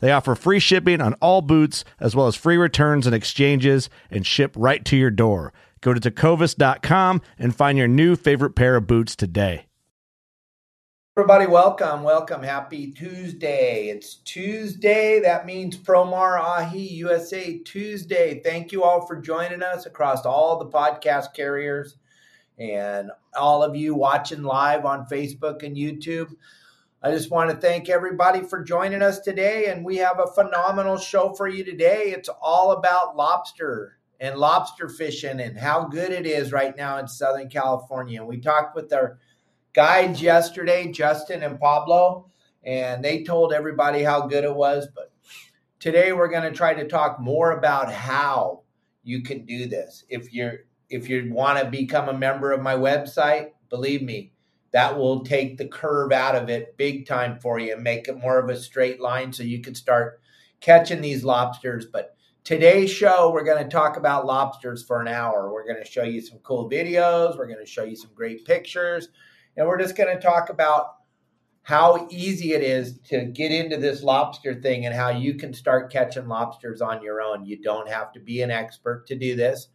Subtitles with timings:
[0.00, 4.26] They offer free shipping on all boots, as well as free returns and exchanges, and
[4.26, 5.52] ship right to your door.
[5.80, 9.66] Go to tecovas.com and find your new favorite pair of boots today.
[11.16, 12.42] Everybody, welcome, welcome.
[12.42, 13.88] Happy Tuesday.
[13.88, 15.20] It's Tuesday.
[15.20, 18.40] That means Promar Ahi USA Tuesday.
[18.42, 21.96] Thank you all for joining us across all the podcast carriers
[22.58, 26.30] and all of you watching live on Facebook and YouTube.
[27.02, 29.70] I just want to thank everybody for joining us today.
[29.70, 32.12] And we have a phenomenal show for you today.
[32.14, 37.08] It's all about lobster and lobster fishing and how good it is right now in
[37.08, 38.20] Southern California.
[38.20, 39.18] And we talked with our
[39.72, 42.30] guides yesterday, Justin and Pablo,
[42.62, 44.86] and they told everybody how good it was.
[44.94, 45.10] But
[45.78, 48.64] today we're going to try to talk more about how
[49.04, 50.04] you can do this.
[50.10, 50.58] If you're
[50.90, 54.32] if you want to become a member of my website, believe me,
[54.72, 58.18] that will take the curve out of it big time for you and make it
[58.18, 60.20] more of a straight line so you can start
[60.60, 61.86] catching these lobsters.
[61.86, 65.52] But today's show, we're going to talk about lobsters for an hour.
[65.52, 68.44] We're going to show you some cool videos, we're going to show you some great
[68.44, 69.08] pictures,
[69.56, 70.96] and we're just going to talk about
[71.62, 75.92] how easy it is to get into this lobster thing and how you can start
[75.92, 77.44] catching lobsters on your own.
[77.44, 79.68] You don't have to be an expert to do this.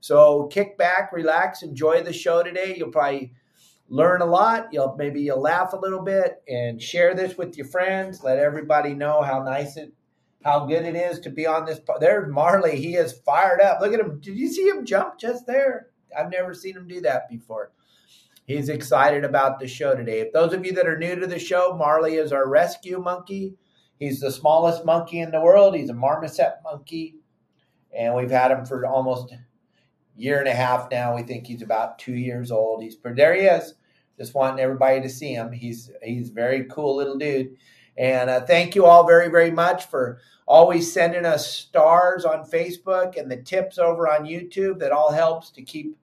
[0.00, 2.74] So kick back, relax, enjoy the show today.
[2.76, 3.34] You'll probably
[3.92, 4.68] learn a lot.
[4.72, 8.24] You'll maybe you'll laugh a little bit and share this with your friends.
[8.24, 9.92] Let everybody know how nice it,
[10.42, 11.78] how good it is to be on this.
[12.00, 12.80] There's Marley.
[12.80, 13.82] He is fired up.
[13.82, 14.18] Look at him.
[14.18, 15.88] Did you see him jump just there?
[16.18, 17.72] I've never seen him do that before.
[18.46, 20.20] He's excited about the show today.
[20.20, 23.56] If those of you that are new to the show, Marley is our rescue monkey.
[23.98, 25.76] He's the smallest monkey in the world.
[25.76, 27.16] He's a marmoset monkey,
[27.96, 29.34] and we've had him for almost
[30.16, 31.14] year and a half now.
[31.14, 32.82] We think he's about two years old.
[32.82, 33.34] He's there.
[33.34, 33.74] He is.
[34.18, 35.52] Just wanting everybody to see him.
[35.52, 37.56] He's he's very cool little dude.
[37.96, 43.16] And uh, thank you all very very much for always sending us stars on Facebook
[43.18, 44.78] and the tips over on YouTube.
[44.78, 45.96] That all helps to keep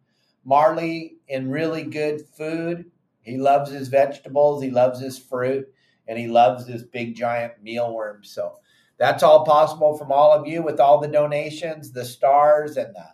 [0.43, 2.85] Marley in really good food.
[3.21, 4.63] He loves his vegetables.
[4.63, 5.71] He loves his fruit,
[6.07, 8.31] and he loves his big giant mealworms.
[8.31, 8.55] So
[8.97, 13.05] that's all possible from all of you with all the donations, the stars, and the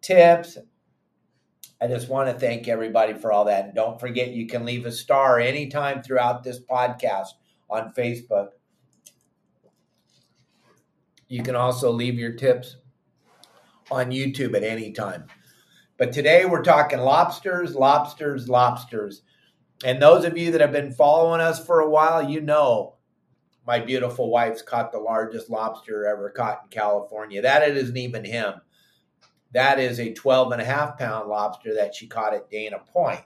[0.00, 0.58] tips.
[1.80, 3.66] I just want to thank everybody for all that.
[3.66, 7.28] And don't forget, you can leave a star anytime throughout this podcast
[7.68, 8.48] on Facebook.
[11.28, 12.76] You can also leave your tips
[13.90, 15.24] on YouTube at any time.
[15.96, 19.22] But today we're talking lobsters, lobsters, lobsters.
[19.84, 22.94] And those of you that have been following us for a while, you know
[23.66, 27.40] my beautiful wife's caught the largest lobster ever caught in California.
[27.42, 28.54] That it isn't even him.
[29.54, 33.22] That is a 12 and a half pound lobster that she caught at Dana Point.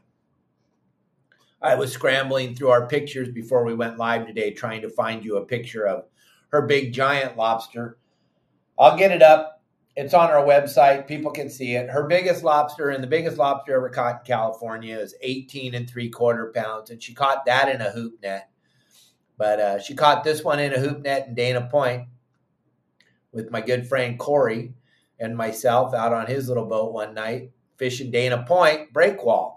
[1.62, 5.38] I was scrambling through our pictures before we went live today, trying to find you
[5.38, 6.05] a picture of
[6.50, 7.99] her big giant lobster.
[8.78, 9.62] I'll get it up.
[9.97, 11.09] It's on our website.
[11.09, 11.88] People can see it.
[11.88, 16.11] Her biggest lobster and the biggest lobster ever caught in California is 18 and three
[16.11, 16.91] quarter pounds.
[16.91, 18.50] And she caught that in a hoop net.
[19.38, 22.06] But uh, she caught this one in a hoop net in Dana Point
[23.33, 24.75] with my good friend Corey
[25.21, 29.56] and myself out on his little boat one night fishing Dana Point breakwall.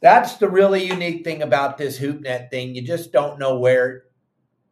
[0.00, 2.74] That's the really unique thing about this hoop net thing.
[2.74, 4.04] You just don't know where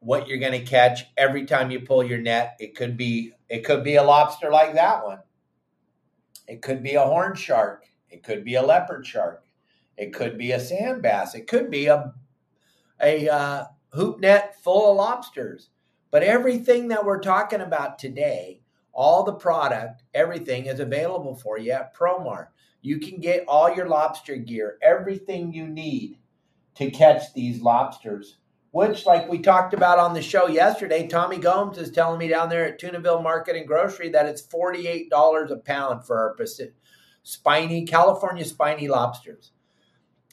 [0.00, 2.56] what you're going to catch every time you pull your net.
[2.59, 5.19] It could be it could be a lobster like that one.
[6.47, 7.85] It could be a horn shark.
[8.09, 9.45] It could be a leopard shark.
[9.97, 11.35] It could be a sand bass.
[11.35, 12.15] It could be a
[13.03, 15.71] a uh, hoop net full of lobsters.
[16.11, 18.62] But everything that we're talking about today
[18.99, 22.49] all the product, everything is available for you at Promar.
[22.83, 26.19] You can get all your lobster gear, everything you need
[26.75, 28.39] to catch these lobsters
[28.71, 32.49] which, like we talked about on the show yesterday, Tommy Gomes is telling me down
[32.49, 36.47] there at Tunaville Market and Grocery that it's $48 a pound for our
[37.23, 39.53] spiny, California spiny lobsters.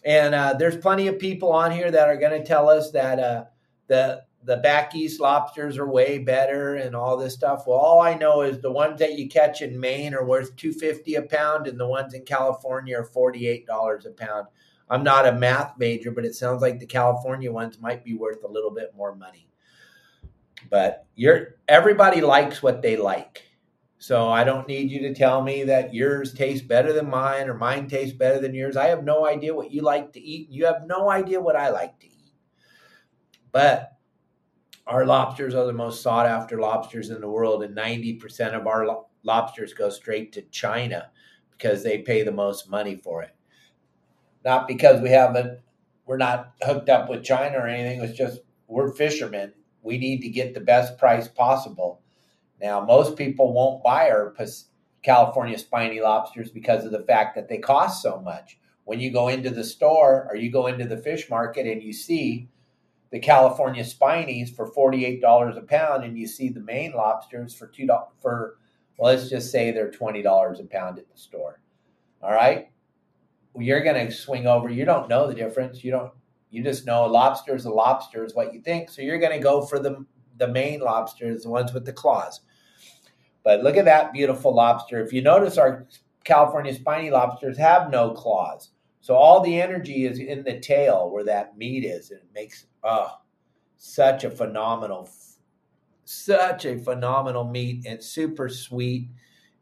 [0.04, 3.20] And uh, there's plenty of people on here that are going to tell us that
[3.20, 3.46] uh,
[3.88, 7.66] the the back east lobsters are way better and all this stuff.
[7.66, 11.16] Well, all I know is the ones that you catch in Maine are worth 250
[11.16, 14.48] a pound and the ones in California are $48 a pound.
[14.90, 18.44] I'm not a math major, but it sounds like the California ones might be worth
[18.44, 19.48] a little bit more money.
[20.70, 23.44] But you're everybody likes what they like.
[23.98, 27.56] So I don't need you to tell me that yours tastes better than mine or
[27.56, 28.78] mine tastes better than yours.
[28.78, 30.50] I have no idea what you like to eat.
[30.52, 32.34] You have no idea what I like to eat.
[33.52, 33.95] But
[34.88, 38.86] our lobsters are the most sought after lobsters in the world, and 90% of our
[38.86, 41.10] lo- lobsters go straight to China
[41.52, 43.36] because they pay the most money for it.
[44.44, 45.60] Not because we haven't,
[46.06, 48.02] we're not hooked up with China or anything.
[48.02, 49.54] It's just we're fishermen.
[49.82, 52.02] We need to get the best price possible.
[52.62, 54.36] Now, most people won't buy our
[55.02, 58.58] California spiny lobsters because of the fact that they cost so much.
[58.86, 61.92] When you go into the store or you go into the fish market and you
[61.92, 62.50] see
[63.16, 67.88] the California spinies for $48 a pound and you see the Maine lobsters for two
[67.88, 68.58] dollars for
[68.98, 71.62] well, let's just say they're $20 a pound at the store.
[72.22, 72.68] All right?
[73.54, 74.70] Well, you're going to swing over.
[74.70, 75.82] You don't know the difference.
[75.82, 76.12] You don't
[76.52, 78.90] you just know a lobster is a lobster is what you think.
[78.90, 82.42] So you're going to go for the the Maine lobsters, the ones with the claws.
[83.46, 85.02] But look at that beautiful lobster.
[85.02, 85.88] If you notice our
[86.26, 88.72] California spiny lobsters have no claws.
[89.06, 92.66] So all the energy is in the tail where that meat is, and it makes
[92.84, 93.12] oh
[93.78, 95.08] such a phenomenal,
[96.06, 97.84] such a phenomenal meat.
[97.86, 99.10] It's super sweet.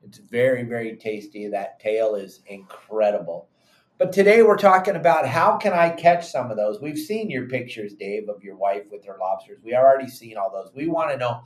[0.01, 1.49] It's very very tasty.
[1.49, 3.49] That tail is incredible.
[3.97, 6.79] But today we're talking about how can I catch some of those.
[6.79, 9.59] We've seen your pictures, Dave, of your wife with her lobsters.
[9.61, 10.73] We already seen all those.
[10.73, 11.41] We want to know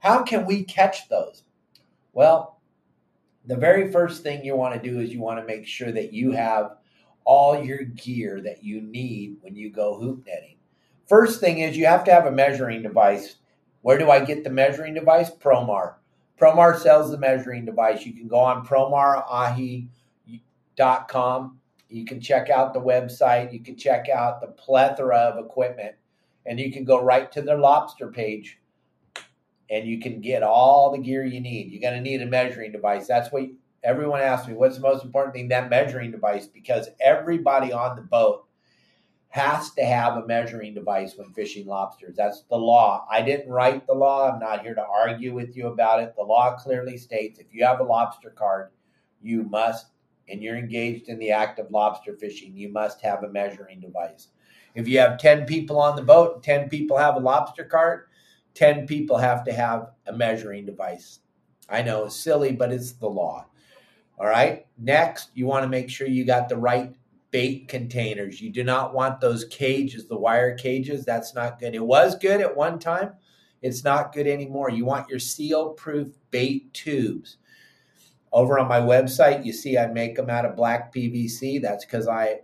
[0.00, 1.44] how can we catch those.
[2.12, 2.60] Well,
[3.46, 6.12] the very first thing you want to do is you want to make sure that
[6.12, 6.78] you have
[7.26, 10.56] all your gear that you need when you go hoop netting.
[11.06, 13.36] First thing is you have to have a measuring device.
[13.82, 15.30] Where do I get the measuring device?
[15.30, 15.96] Promar.
[16.40, 18.06] Promar sells the measuring device.
[18.06, 21.58] You can go on promarahi.com.
[21.88, 23.52] You can check out the website.
[23.52, 25.94] You can check out the plethora of equipment.
[26.46, 28.58] And you can go right to their lobster page
[29.70, 31.72] and you can get all the gear you need.
[31.72, 33.06] You're going to need a measuring device.
[33.06, 33.48] That's what
[33.86, 35.48] everyone asks me, what's the most important thing?
[35.48, 38.46] That measuring device, because everybody on the boat
[39.28, 42.16] has to have a measuring device when fishing lobsters.
[42.16, 43.06] That's the law.
[43.10, 44.30] I didn't write the law.
[44.30, 46.14] I'm not here to argue with you about it.
[46.16, 48.70] The law clearly states if you have a lobster card,
[49.22, 49.86] you must,
[50.28, 54.28] and you're engaged in the act of lobster fishing, you must have a measuring device.
[54.74, 58.06] If you have 10 people on the boat, 10 people have a lobster card,
[58.54, 61.20] 10 people have to have a measuring device.
[61.68, 63.46] I know it's silly, but it's the law.
[64.18, 64.66] All right.
[64.78, 66.94] Next, you want to make sure you got the right
[67.30, 68.40] bait containers.
[68.40, 71.04] You do not want those cages, the wire cages.
[71.04, 71.74] That's not good.
[71.74, 73.12] It was good at one time.
[73.62, 74.70] It's not good anymore.
[74.70, 77.36] You want your seal proof bait tubes.
[78.32, 81.60] Over on my website, you see I make them out of black PVC.
[81.60, 82.40] That's because I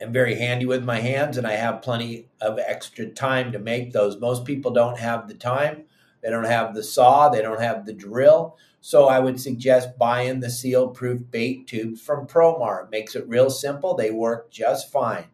[0.00, 3.92] am very handy with my hands and I have plenty of extra time to make
[3.92, 4.18] those.
[4.18, 5.84] Most people don't have the time,
[6.22, 8.56] they don't have the saw, they don't have the drill.
[8.86, 12.84] So I would suggest buying the seal proof bait tubes from Promar.
[12.84, 13.94] It makes it real simple.
[13.94, 15.24] They work just fine.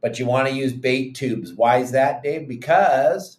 [0.00, 1.52] But you want to use bait tubes.
[1.52, 2.48] Why is that, Dave?
[2.48, 3.36] Because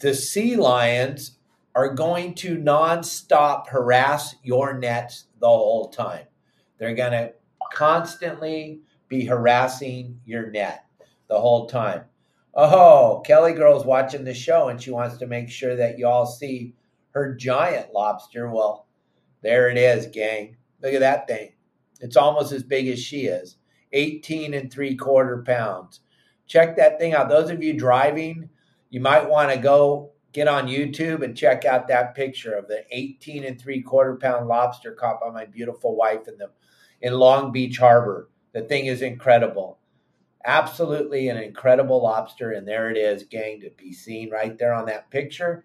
[0.00, 1.38] the sea lions
[1.74, 6.26] are going to nonstop harass your nets the whole time.
[6.76, 7.32] They're going to
[7.72, 10.84] constantly be harassing your net
[11.28, 12.02] the whole time.
[12.52, 16.26] Oh, Kelly girl's watching the show and she wants to make sure that you all
[16.26, 16.74] see
[17.14, 18.50] her giant lobster.
[18.50, 18.86] Well,
[19.42, 20.56] there it is, gang.
[20.82, 21.52] Look at that thing.
[22.00, 23.56] It's almost as big as she is
[23.92, 26.00] 18 and three quarter pounds.
[26.46, 27.28] Check that thing out.
[27.28, 28.50] Those of you driving,
[28.90, 32.84] you might want to go get on YouTube and check out that picture of the
[32.90, 36.50] 18 and three quarter pound lobster caught by my beautiful wife in the
[37.00, 38.28] in Long Beach Harbor.
[38.52, 39.78] The thing is incredible.
[40.44, 42.52] Absolutely an incredible lobster.
[42.52, 45.64] And there it is, gang, to be seen right there on that picture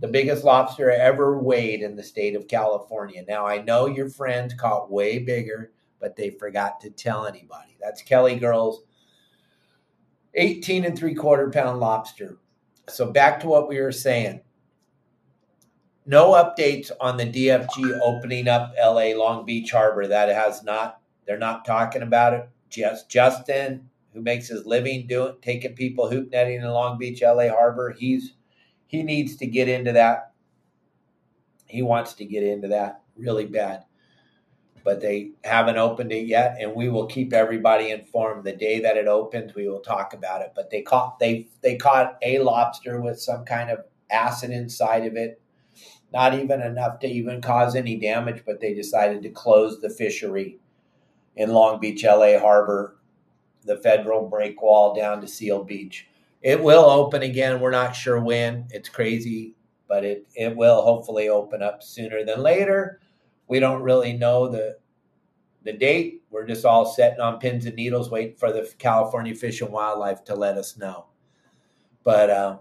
[0.00, 3.22] the biggest lobster ever weighed in the state of California.
[3.28, 7.76] Now, I know your friends caught way bigger, but they forgot to tell anybody.
[7.80, 8.82] That's Kelly Girls
[10.34, 12.38] 18 and three quarter pound lobster.
[12.88, 14.40] So, back to what we were saying.
[16.06, 20.08] No updates on the DFG opening up LA Long Beach Harbor.
[20.08, 22.48] That has not, they're not talking about it.
[22.70, 27.48] Just Justin, who makes his living doing taking people hoop netting in Long Beach, LA
[27.48, 27.94] Harbor.
[27.96, 28.32] He's
[28.90, 30.32] he needs to get into that.
[31.66, 33.84] He wants to get into that really bad.
[34.82, 38.42] But they haven't opened it yet, and we will keep everybody informed.
[38.42, 40.54] The day that it opens, we will talk about it.
[40.56, 45.14] But they caught they they caught a lobster with some kind of acid inside of
[45.14, 45.40] it.
[46.12, 50.58] Not even enough to even cause any damage, but they decided to close the fishery
[51.36, 52.96] in Long Beach, LA Harbor,
[53.64, 56.08] the federal breakwall down to Seal Beach.
[56.42, 57.60] It will open again.
[57.60, 58.66] We're not sure when.
[58.70, 59.54] It's crazy,
[59.88, 63.00] but it, it will hopefully open up sooner than later.
[63.48, 64.78] We don't really know the
[65.62, 66.22] the date.
[66.30, 70.24] We're just all sitting on pins and needles waiting for the California Fish and Wildlife
[70.24, 71.06] to let us know.
[72.02, 72.58] But uh,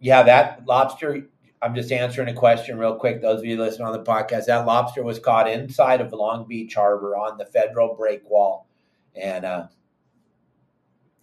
[0.00, 1.28] yeah, that lobster.
[1.60, 3.20] I'm just answering a question real quick.
[3.20, 6.74] Those of you listening on the podcast, that lobster was caught inside of Long Beach
[6.74, 8.66] Harbor on the federal breakwall,
[9.20, 9.66] and uh,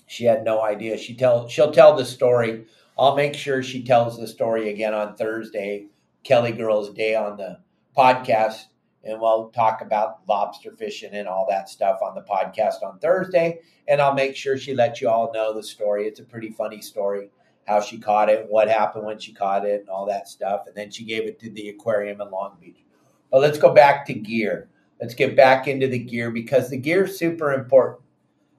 [0.07, 0.97] she had no idea.
[0.97, 2.65] She tell she'll tell the story.
[2.97, 5.87] I'll make sure she tells the story again on Thursday,
[6.23, 7.59] Kelly Girls Day on the
[7.97, 8.65] podcast,
[9.03, 13.59] and we'll talk about lobster fishing and all that stuff on the podcast on Thursday.
[13.87, 16.07] And I'll make sure she lets you all know the story.
[16.07, 17.29] It's a pretty funny story,
[17.67, 20.63] how she caught it, what happened when she caught it, and all that stuff.
[20.67, 22.83] And then she gave it to the aquarium in Long Beach.
[23.29, 24.69] But let's go back to gear.
[25.01, 28.04] Let's get back into the gear because the gear is super important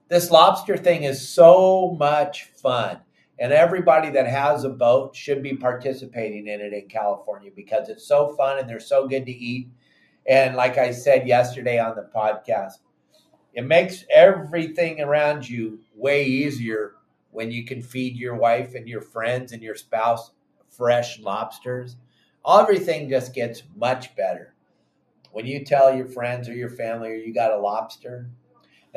[0.09, 2.99] this lobster thing is so much fun.
[3.39, 8.07] And everybody that has a boat should be participating in it in California because it's
[8.07, 9.69] so fun and they're so good to eat.
[10.25, 12.73] And like I said yesterday on the podcast,
[13.53, 16.93] it makes everything around you way easier
[17.31, 20.31] when you can feed your wife and your friends and your spouse
[20.69, 21.95] fresh lobsters.
[22.47, 24.53] Everything just gets much better.
[25.31, 28.29] When you tell your friends or your family or you got a lobster,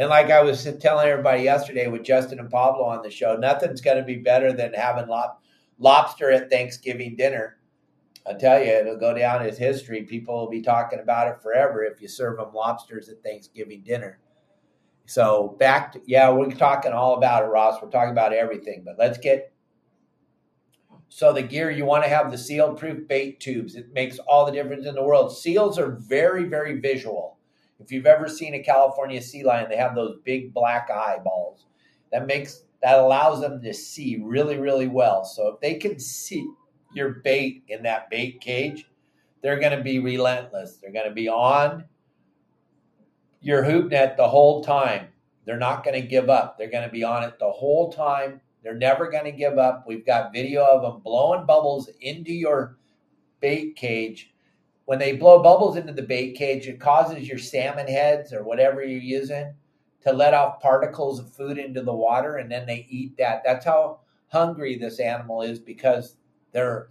[0.01, 3.83] and like I was telling everybody yesterday with Justin and Pablo on the show, nothing's
[3.83, 5.37] going to be better than having lob-
[5.79, 7.59] lobster at Thanksgiving dinner.
[8.27, 10.05] I tell you, it'll go down as history.
[10.05, 14.21] People will be talking about it forever if you serve them lobsters at Thanksgiving dinner.
[15.05, 17.83] So back to yeah, we're talking all about it, Ross.
[17.83, 19.53] We're talking about everything, but let's get
[21.11, 23.75] so the gear you want to have the seal proof bait tubes.
[23.75, 25.37] It makes all the difference in the world.
[25.37, 27.37] Seals are very, very visual.
[27.81, 31.65] If you've ever seen a California sea lion, they have those big black eyeballs.
[32.13, 35.25] That makes that allows them to see really, really well.
[35.25, 36.49] So if they can see
[36.95, 38.87] your bait in that bait cage,
[39.43, 40.79] they're going to be relentless.
[40.81, 41.85] They're going to be on
[43.41, 45.09] your hoop net the whole time.
[45.45, 46.59] They're not going to give up.
[46.59, 48.41] They're going to be on it the whole time.
[48.63, 49.85] They're never going to give up.
[49.87, 52.77] We've got video of them blowing bubbles into your
[53.41, 54.33] bait cage
[54.91, 58.83] when they blow bubbles into the bait cage, it causes your salmon heads or whatever
[58.83, 59.55] you're using
[60.01, 63.43] to let off particles of food into the water and then they eat that.
[63.45, 64.01] That's how
[64.33, 66.17] hungry this animal is because
[66.51, 66.89] they're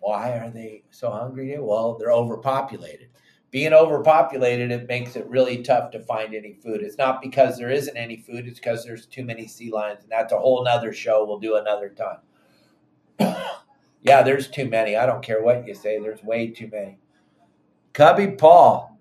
[0.00, 1.56] why are they so hungry?
[1.60, 3.10] Well, they're overpopulated.
[3.52, 6.82] Being overpopulated, it makes it really tough to find any food.
[6.82, 10.02] It's not because there isn't any food, it's because there's too many sea lions.
[10.02, 11.94] And that's a whole nother show we'll do another
[13.20, 13.36] time.
[14.02, 14.96] Yeah, there's too many.
[14.96, 15.98] I don't care what you say.
[15.98, 16.98] There's way too many.
[17.92, 18.98] Cubby Paul.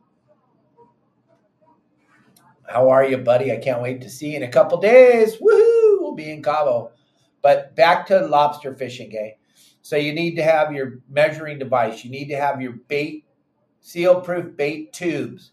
[2.67, 3.51] How are you, buddy?
[3.51, 5.37] I can't wait to see you in a couple days.
[5.37, 6.01] Woohoo!
[6.01, 6.91] We'll be in Cabo.
[7.41, 9.37] But back to lobster fishing, okay?
[9.81, 12.03] So you need to have your measuring device.
[12.03, 13.23] You need to have your bait,
[13.79, 15.51] seal-proof bait tubes.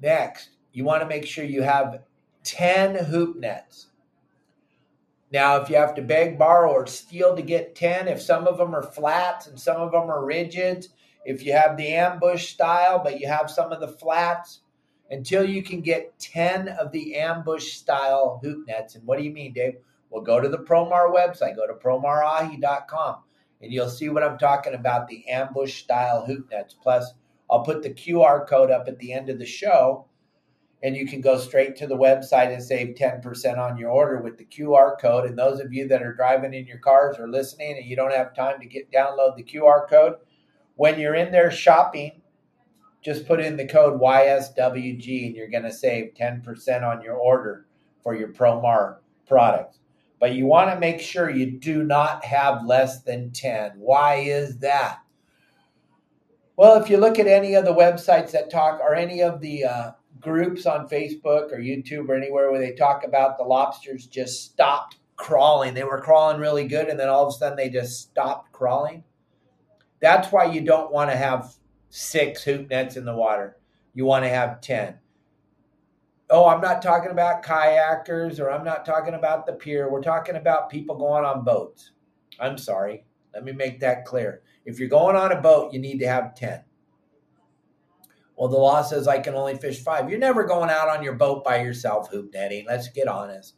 [0.00, 2.00] Next, you want to make sure you have
[2.44, 3.88] 10 hoop nets.
[5.32, 8.58] Now, if you have to beg, borrow, or steal to get 10, if some of
[8.58, 10.88] them are flats and some of them are rigids,
[11.24, 14.60] if you have the ambush style, but you have some of the flats,
[15.10, 18.94] until you can get 10 of the ambush style hoop nets.
[18.94, 19.74] And what do you mean, Dave?
[20.10, 23.16] Well, go to the Promar website, go to promarahi.com,
[23.60, 26.74] and you'll see what I'm talking about the ambush style hoop nets.
[26.80, 27.12] Plus,
[27.50, 30.06] I'll put the QR code up at the end of the show
[30.82, 34.36] and you can go straight to the website and save 10% on your order with
[34.36, 35.24] the QR code.
[35.24, 38.12] And those of you that are driving in your cars or listening and you don't
[38.12, 40.16] have time to get download the QR code,
[40.74, 42.20] when you're in there shopping,
[43.02, 47.66] just put in the code YSWG and you're going to save 10% on your order
[48.02, 49.78] for your Promar products.
[50.20, 53.72] But you want to make sure you do not have less than 10.
[53.76, 54.98] Why is that?
[56.56, 59.64] Well, if you look at any of the websites that talk or any of the
[59.64, 64.44] uh, groups on Facebook or YouTube or anywhere where they talk about the lobsters just
[64.44, 65.74] stopped crawling.
[65.74, 69.04] They were crawling really good and then all of a sudden they just stopped crawling.
[70.00, 71.54] That's why you don't want to have
[71.90, 73.56] six hoop nets in the water.
[73.94, 74.98] You want to have 10.
[76.28, 79.90] oh, I'm not talking about kayakers or I'm not talking about the pier.
[79.90, 81.92] We're talking about people going on boats.
[82.40, 83.04] I'm sorry.
[83.32, 84.42] Let me make that clear.
[84.64, 86.62] If you're going on a boat, you need to have 10.
[88.36, 90.10] Well, the law says I can only fish five.
[90.10, 92.66] You're never going out on your boat by yourself hoop netting.
[92.66, 93.54] Let's get honest.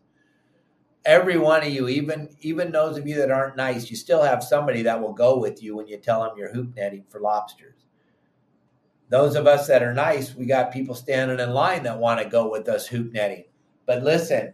[1.04, 4.42] Every one of you, even even those of you that aren't nice, you still have
[4.42, 7.86] somebody that will go with you when you tell them you're hoop netting for lobsters.
[9.10, 12.28] Those of us that are nice, we got people standing in line that want to
[12.28, 13.44] go with us hoop netting.
[13.86, 14.52] But listen,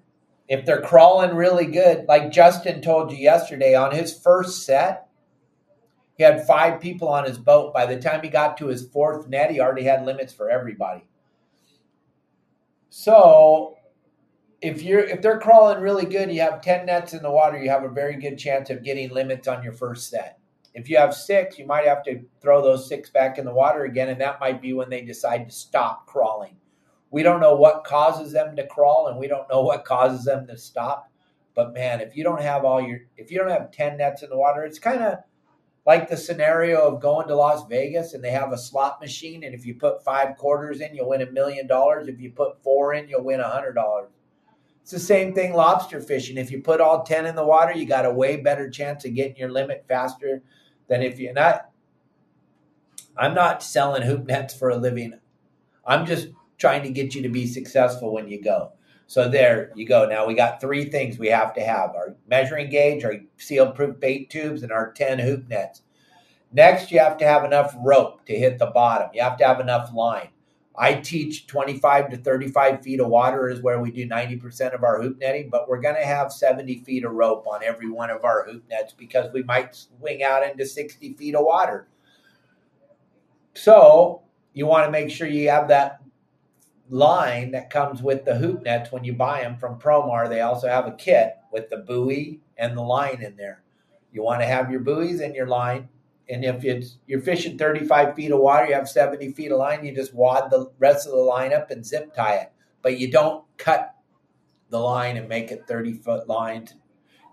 [0.48, 5.03] if they're crawling really good, like Justin told you yesterday on his first set,
[6.16, 7.74] he had five people on his boat.
[7.74, 11.04] By the time he got to his fourth net, he already had limits for everybody.
[12.90, 13.76] So
[14.62, 17.68] if you're if they're crawling really good, you have 10 nets in the water, you
[17.68, 20.38] have a very good chance of getting limits on your first set.
[20.74, 23.84] If you have six, you might have to throw those six back in the water
[23.84, 26.56] again, and that might be when they decide to stop crawling.
[27.10, 30.46] We don't know what causes them to crawl, and we don't know what causes them
[30.48, 31.12] to stop.
[31.54, 34.30] But man, if you don't have all your, if you don't have 10 nets in
[34.30, 35.18] the water, it's kind of
[35.86, 39.54] like the scenario of going to Las Vegas and they have a slot machine, and
[39.54, 42.08] if you put five quarters in, you'll win a million dollars.
[42.08, 44.10] If you put four in, you'll win a hundred dollars.
[44.82, 46.36] It's the same thing lobster fishing.
[46.36, 49.14] If you put all 10 in the water, you got a way better chance of
[49.14, 50.42] getting your limit faster
[50.88, 51.70] than if you're not.
[53.16, 55.14] I'm not selling hoop nets for a living.
[55.86, 58.72] I'm just trying to get you to be successful when you go.
[59.06, 60.06] So there you go.
[60.06, 64.00] Now we got three things we have to have our measuring gauge, our seal proof
[64.00, 65.82] bait tubes, and our 10 hoop nets.
[66.52, 69.10] Next, you have to have enough rope to hit the bottom.
[69.12, 70.28] You have to have enough line.
[70.76, 75.00] I teach 25 to 35 feet of water is where we do 90% of our
[75.00, 78.24] hoop netting, but we're going to have 70 feet of rope on every one of
[78.24, 81.86] our hoop nets because we might swing out into 60 feet of water.
[83.54, 86.00] So you want to make sure you have that
[86.88, 90.28] line that comes with the hoop nets when you buy them from Promar.
[90.28, 93.62] They also have a kit with the buoy and the line in there.
[94.12, 95.88] You want to have your buoys and your line
[96.28, 99.84] and if it's you're fishing 35 feet of water, you have 70 feet of line,
[99.84, 102.52] you just wad the rest of the line up and zip tie it.
[102.82, 103.94] But you don't cut
[104.70, 106.74] the line and make it 30 foot lines.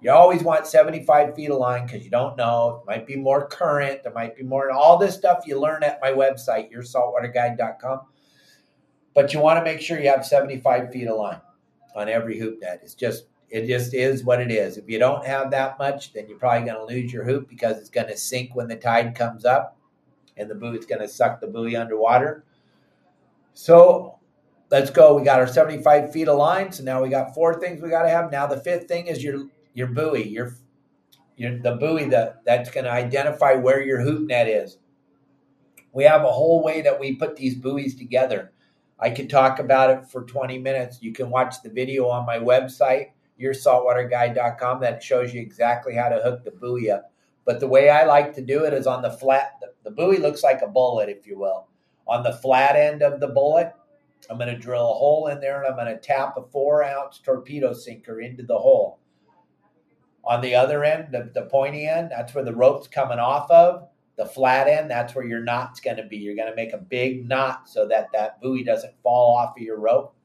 [0.01, 2.81] You always want 75 feet of line because you don't know.
[2.81, 4.03] It might be more current.
[4.03, 4.71] There might be more.
[4.71, 8.01] All this stuff you learn at my website, yoursaltwaterguide.com.
[9.13, 11.41] But you want to make sure you have 75 feet of line
[11.95, 12.79] on every hoop net.
[12.83, 14.77] It's just it just is what it is.
[14.77, 17.77] If you don't have that much, then you're probably going to lose your hoop because
[17.77, 19.77] it's going to sink when the tide comes up
[20.37, 22.45] and the buoy's going to suck the buoy underwater.
[23.53, 24.19] So
[24.69, 25.15] let's go.
[25.17, 26.71] We got our 75 feet of line.
[26.71, 28.31] So now we got four things we got to have.
[28.31, 30.55] Now the fifth thing is your your buoy, your
[31.35, 34.77] your the buoy that that's going to identify where your hoop net is.
[35.91, 38.53] We have a whole way that we put these buoys together.
[39.01, 40.99] I could talk about it for 20 minutes.
[41.01, 43.07] You can watch the video on my website
[43.41, 47.11] yoursaltwaterguide.com that shows you exactly how to hook the buoy up.
[47.45, 50.17] But the way I like to do it is on the flat, the, the buoy
[50.17, 51.67] looks like a bullet, if you will.
[52.07, 53.73] On the flat end of the bullet,
[54.29, 56.83] I'm going to drill a hole in there and I'm going to tap a four
[56.83, 58.99] ounce torpedo sinker into the hole.
[60.23, 63.87] On the other end, the, the pointy end, that's where the rope's coming off of.
[64.17, 66.17] The flat end, that's where your knot's going to be.
[66.17, 69.63] You're going to make a big knot so that that buoy doesn't fall off of
[69.63, 70.15] your rope.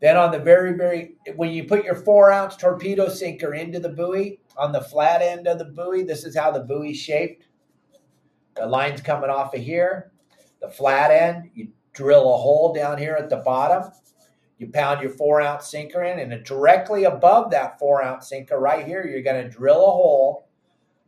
[0.00, 3.88] Then on the very, very, when you put your four ounce torpedo sinker into the
[3.88, 7.46] buoy, on the flat end of the buoy, this is how the buoy's shaped.
[8.56, 10.12] The line's coming off of here.
[10.60, 13.90] The flat end, you drill a hole down here at the bottom.
[14.58, 18.86] You pound your four ounce sinker in, and directly above that four ounce sinker right
[18.86, 20.45] here, you're going to drill a hole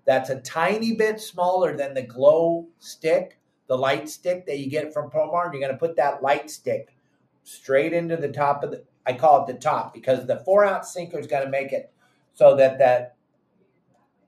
[0.09, 4.95] that's a tiny bit smaller than the glow stick, the light stick that you get
[4.95, 5.53] from Promar.
[5.53, 6.97] You're going to put that light stick
[7.43, 10.95] straight into the top of the I call it the top because the four ounce
[10.95, 11.93] sinker is going to make it
[12.33, 13.17] so that that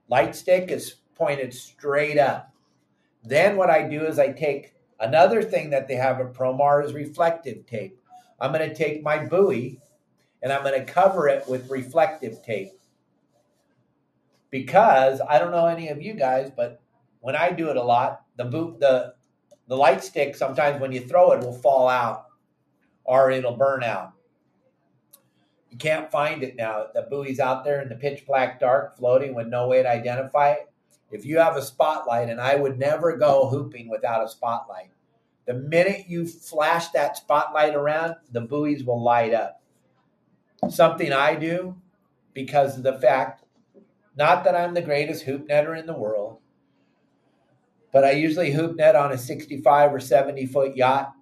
[0.07, 2.53] light stick is pointed straight up.
[3.23, 6.93] Then what I do is I take another thing that they have at Promar is
[6.93, 7.99] reflective tape.
[8.39, 9.79] I'm going to take my buoy
[10.43, 12.69] and I'm going to cover it with reflective tape.
[14.51, 16.81] Because I don't know any of you guys, but
[17.21, 19.15] when I do it a lot, the boot the
[19.67, 22.25] the light stick sometimes when you throw it will fall out
[23.03, 24.13] or it'll burn out.
[25.69, 26.87] You can't find it now.
[26.93, 30.51] The buoy's out there in the pitch black dark, floating with no way to identify
[30.51, 30.71] it.
[31.11, 34.91] If you have a spotlight, and I would never go hooping without a spotlight,
[35.45, 39.61] the minute you flash that spotlight around, the buoys will light up.
[40.69, 41.75] Something I do
[42.33, 43.40] because of the fact,
[44.15, 46.39] not that I'm the greatest hoop netter in the world,
[47.91, 51.13] but I usually hoop net on a 65 or 70 foot yacht.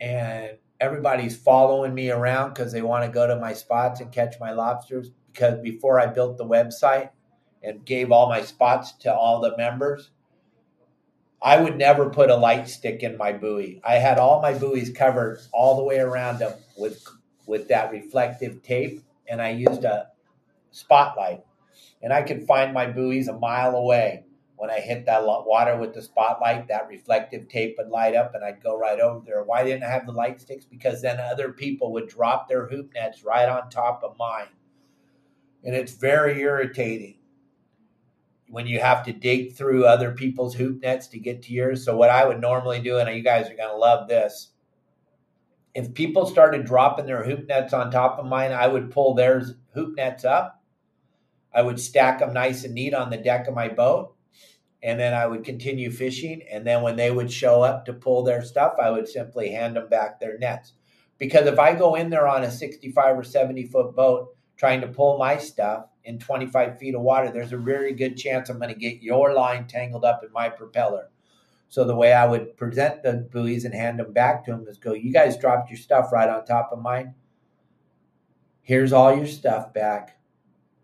[0.00, 4.40] And everybody's following me around because they want to go to my spots and catch
[4.40, 5.10] my lobsters.
[5.32, 7.10] Because before I built the website
[7.62, 10.10] and gave all my spots to all the members,
[11.42, 13.80] I would never put a light stick in my buoy.
[13.84, 17.04] I had all my buoys covered all the way around them with
[17.46, 20.08] with that reflective tape, and I used a
[20.70, 21.42] spotlight,
[22.02, 24.24] and I could find my buoys a mile away.
[24.56, 28.44] When I hit that water with the spotlight, that reflective tape would light up, and
[28.44, 29.42] I'd go right over there.
[29.42, 30.66] Why didn't I have the light sticks?
[30.66, 34.48] Because then other people would drop their hoop nets right on top of mine,
[35.64, 37.16] and it's very irritating
[38.50, 41.84] when you have to dig through other people's hoop nets to get to yours.
[41.84, 44.48] So what I would normally do, and you guys are going to love this,
[45.74, 49.54] if people started dropping their hoop nets on top of mine, I would pull theirs
[49.72, 50.59] hoop nets up.
[51.54, 54.14] I would stack them nice and neat on the deck of my boat,
[54.82, 56.42] and then I would continue fishing.
[56.50, 59.76] And then when they would show up to pull their stuff, I would simply hand
[59.76, 60.72] them back their nets.
[61.18, 64.88] Because if I go in there on a 65 or 70 foot boat trying to
[64.88, 68.72] pull my stuff, in 25 feet of water, there's a very good chance I'm going
[68.72, 71.08] to get your line tangled up in my propeller.
[71.68, 74.78] So the way I would present the buoys and hand them back to them is
[74.78, 77.14] go, you guys dropped your stuff right on top of mine.
[78.62, 80.16] Here's all your stuff back.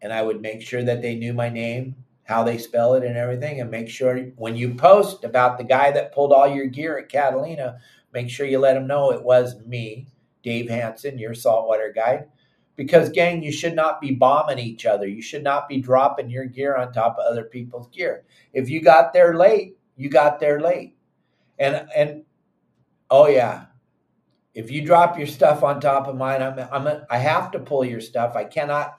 [0.02, 3.16] And I would make sure that they knew my name, how they spell it, and
[3.16, 3.60] everything.
[3.60, 7.08] And make sure when you post about the guy that pulled all your gear at
[7.08, 7.78] Catalina,
[8.12, 10.08] make sure you let them know it was me,
[10.42, 12.26] Dave Hansen, your saltwater guide
[12.76, 15.08] because, gang, you should not be bombing each other.
[15.08, 18.24] You should not be dropping your gear on top of other people's gear.
[18.52, 20.94] If you got there late, you got there late.
[21.58, 22.24] And, and,
[23.10, 23.66] oh, yeah.
[24.54, 27.58] If you drop your stuff on top of mine, I'm, I'm a, I have to
[27.58, 28.36] pull your stuff.
[28.36, 28.98] I cannot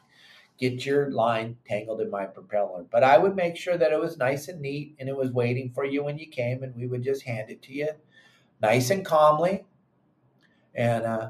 [0.58, 2.86] get your line tangled in my propeller.
[2.90, 5.72] But I would make sure that it was nice and neat and it was waiting
[5.72, 7.90] for you when you came, and we would just hand it to you
[8.62, 9.66] nice and calmly.
[10.74, 11.30] And uh,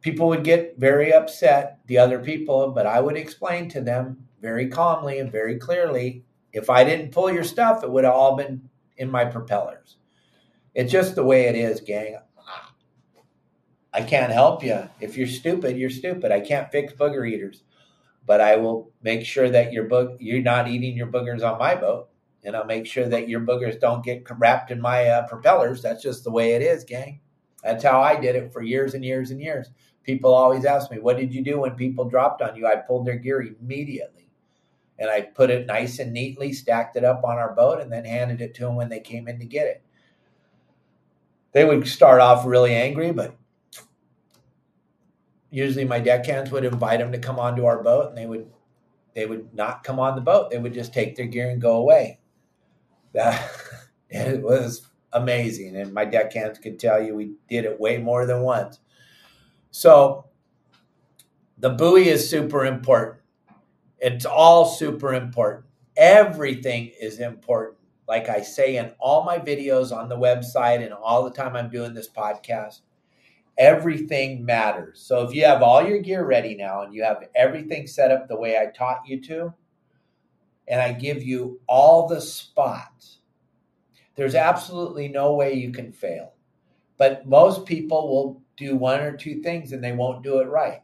[0.00, 4.68] people would get very upset, the other people, but I would explain to them very
[4.68, 8.68] calmly and very clearly if I didn't pull your stuff, it would have all been
[8.96, 9.96] in my propellers.
[10.74, 12.18] It's just the way it is, gang.
[13.92, 14.88] I can't help you.
[15.00, 16.30] If you're stupid, you're stupid.
[16.30, 17.62] I can't fix booger eaters,
[18.26, 21.74] but I will make sure that your book you're not eating your boogers on my
[21.74, 22.08] boat,
[22.44, 25.82] and I'll make sure that your boogers don't get wrapped in my uh, propellers.
[25.82, 27.20] That's just the way it is, gang.
[27.62, 29.68] That's how I did it for years and years and years.
[30.02, 32.66] People always ask me, What did you do when people dropped on you?
[32.66, 34.28] I pulled their gear immediately.
[34.98, 38.04] And I put it nice and neatly, stacked it up on our boat, and then
[38.04, 39.82] handed it to them when they came in to get it.
[41.52, 43.34] They would start off really angry, but
[45.50, 48.46] usually my deckhands would invite them to come onto our boat and they would
[49.14, 50.50] they would not come on the boat.
[50.50, 52.18] They would just take their gear and go away.
[53.12, 53.50] That
[54.08, 55.74] it was amazing.
[55.76, 58.78] And my deckhands could tell you we did it way more than once.
[59.72, 60.26] So
[61.58, 63.20] the buoy is super important.
[63.98, 65.66] It's all super important.
[65.96, 67.78] Everything is important.
[68.08, 71.70] Like I say in all my videos on the website and all the time I'm
[71.70, 72.80] doing this podcast,
[73.58, 75.00] everything matters.
[75.00, 78.28] So if you have all your gear ready now and you have everything set up
[78.28, 79.54] the way I taught you to,
[80.68, 83.18] and I give you all the spots,
[84.14, 86.34] there's absolutely no way you can fail.
[86.96, 90.82] But most people will do one or two things and they won't do it right.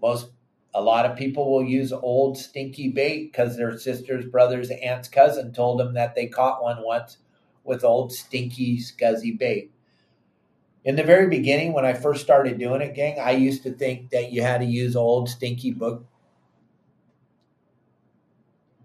[0.00, 0.30] Most
[0.74, 5.50] a lot of people will use old stinky bait because their sister's brother's aunt's cousin
[5.50, 7.16] told them that they caught one once
[7.64, 9.72] with old stinky scuzzy bait.
[10.86, 14.10] In the very beginning, when I first started doing it, gang, I used to think
[14.12, 16.06] that you had to use old stinky book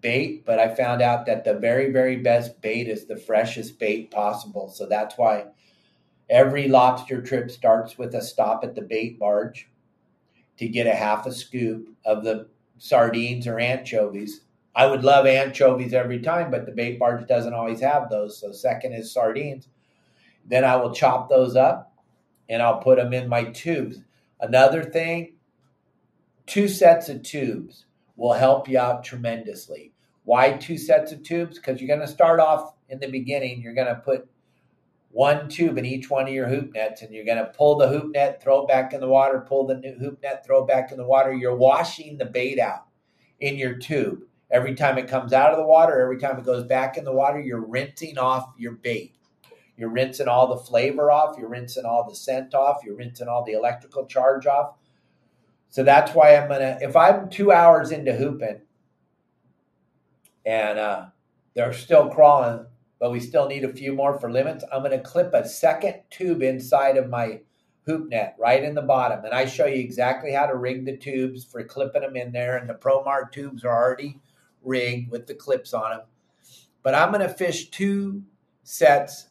[0.02, 4.12] bait, but I found out that the very, very best bait is the freshest bait
[4.12, 4.70] possible.
[4.70, 5.46] So that's why
[6.30, 9.70] Every lobster trip starts with a stop at the bait barge
[10.58, 12.48] to get a half a scoop of the
[12.80, 14.42] sardines or anchovies.
[14.76, 18.40] I would love anchovies every time, but the bait barge doesn't always have those.
[18.40, 19.70] So, second is sardines.
[20.46, 21.91] Then I will chop those up
[22.52, 24.00] and I'll put them in my tubes.
[24.40, 25.36] Another thing,
[26.46, 27.86] two sets of tubes
[28.18, 29.94] will help you out tremendously.
[30.26, 31.58] Why two sets of tubes?
[31.58, 34.30] Because you're going to start off in the beginning, you're going to put
[35.12, 37.88] one tube in each one of your hoop nets, and you're going to pull the
[37.88, 40.92] hoop net, throw it back in the water, pull the hoop net, throw it back
[40.92, 41.34] in the water.
[41.34, 42.86] You're washing the bait out
[43.40, 44.20] in your tube.
[44.50, 47.14] Every time it comes out of the water, every time it goes back in the
[47.14, 49.16] water, you're rinsing off your bait.
[49.82, 53.44] You're rinsing all the flavor off, you're rinsing all the scent off, you're rinsing all
[53.44, 54.76] the electrical charge off.
[55.70, 58.62] So that's why I'm gonna if I'm two hours into hooping
[60.46, 61.06] and uh,
[61.56, 62.68] they're still crawling,
[63.00, 64.64] but we still need a few more for limits.
[64.72, 67.42] I'm going to clip a second tube inside of my
[67.88, 69.26] hoop net right in the bottom.
[69.26, 72.58] And I show you exactly how to rig the tubes for clipping them in there.
[72.58, 74.20] And the Promar tubes are already
[74.64, 76.02] rigged with the clips on them.
[76.84, 78.24] But I'm going to fish two
[78.64, 79.28] sets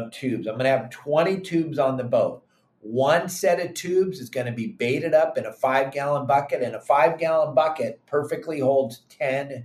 [0.00, 0.46] of tubes.
[0.46, 2.42] I'm going to have 20 tubes on the boat.
[2.80, 6.62] One set of tubes is going to be baited up in a five gallon bucket,
[6.62, 9.64] and a five gallon bucket perfectly holds 10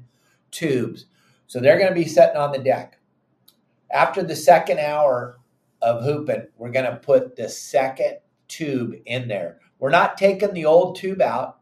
[0.51, 1.05] tubes.
[1.47, 2.99] So they're going to be sitting on the deck.
[3.91, 5.39] After the second hour
[5.81, 9.59] of hooping, we're going to put the second tube in there.
[9.79, 11.59] We're not taking the old tube out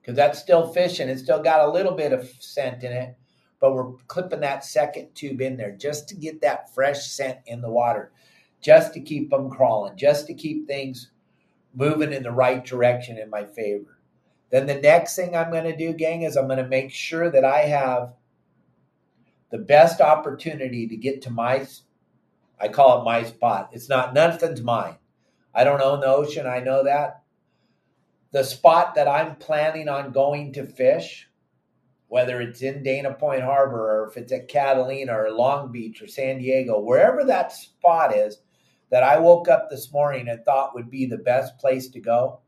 [0.00, 1.08] because that's still fishing.
[1.08, 3.16] It's still got a little bit of scent in it,
[3.60, 7.60] but we're clipping that second tube in there just to get that fresh scent in
[7.60, 8.10] the water
[8.60, 11.10] just to keep them crawling, just to keep things
[11.74, 13.98] moving in the right direction in my favor.
[14.50, 17.30] Then the next thing I'm going to do, gang, is I'm going to make sure
[17.30, 18.12] that I have
[19.50, 21.66] the best opportunity to get to my,
[22.60, 23.70] I call it my spot.
[23.72, 24.96] It's not, nothing's mine.
[25.54, 26.46] I don't own the ocean.
[26.46, 27.22] I know that.
[28.32, 31.28] The spot that I'm planning on going to fish,
[32.10, 36.08] whether it's in Dana Point Harbor or if it's at Catalina or Long Beach or
[36.08, 38.38] San Diego, wherever that spot is,
[38.90, 42.40] that I woke up this morning and thought would be the best place to go,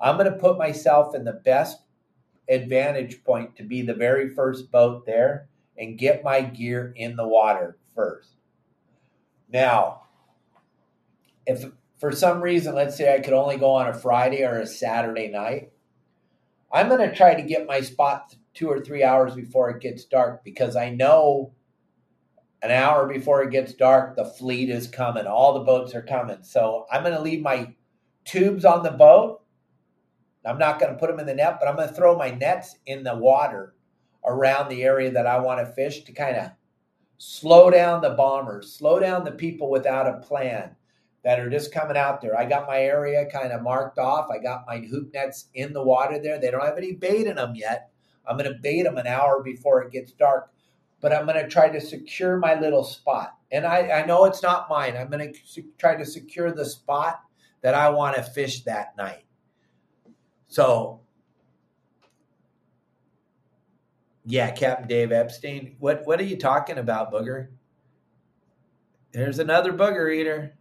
[0.00, 1.78] I'm going to put myself in the best
[2.48, 5.48] advantage point to be the very first boat there
[5.78, 8.30] and get my gear in the water first.
[9.48, 10.02] Now,
[11.46, 11.64] if
[12.00, 15.28] for some reason, let's say I could only go on a Friday or a Saturday
[15.28, 15.70] night,
[16.72, 20.04] I'm going to try to get my spot two or three hours before it gets
[20.04, 21.52] dark because I know
[22.62, 25.26] an hour before it gets dark, the fleet is coming.
[25.26, 26.38] All the boats are coming.
[26.42, 27.74] So I'm going to leave my
[28.24, 29.42] tubes on the boat.
[30.46, 32.30] I'm not going to put them in the net, but I'm going to throw my
[32.30, 33.74] nets in the water
[34.24, 36.50] around the area that I want to fish to kind of
[37.18, 40.74] slow down the bombers, slow down the people without a plan
[41.22, 42.38] that are just coming out there.
[42.38, 44.28] I got my area kind of marked off.
[44.30, 46.38] I got my hoop nets in the water there.
[46.38, 47.90] They don't have any bait in them yet.
[48.26, 50.50] I'm going to bait them an hour before it gets dark
[51.04, 53.36] but I'm going to try to secure my little spot.
[53.52, 54.96] And I, I know it's not mine.
[54.96, 57.20] I'm going to try to secure the spot
[57.60, 59.26] that I want to fish that night.
[60.48, 61.02] So,
[64.24, 65.76] yeah, Captain Dave Epstein.
[65.78, 67.48] What what are you talking about, Booger?
[69.12, 70.56] There's another booger eater.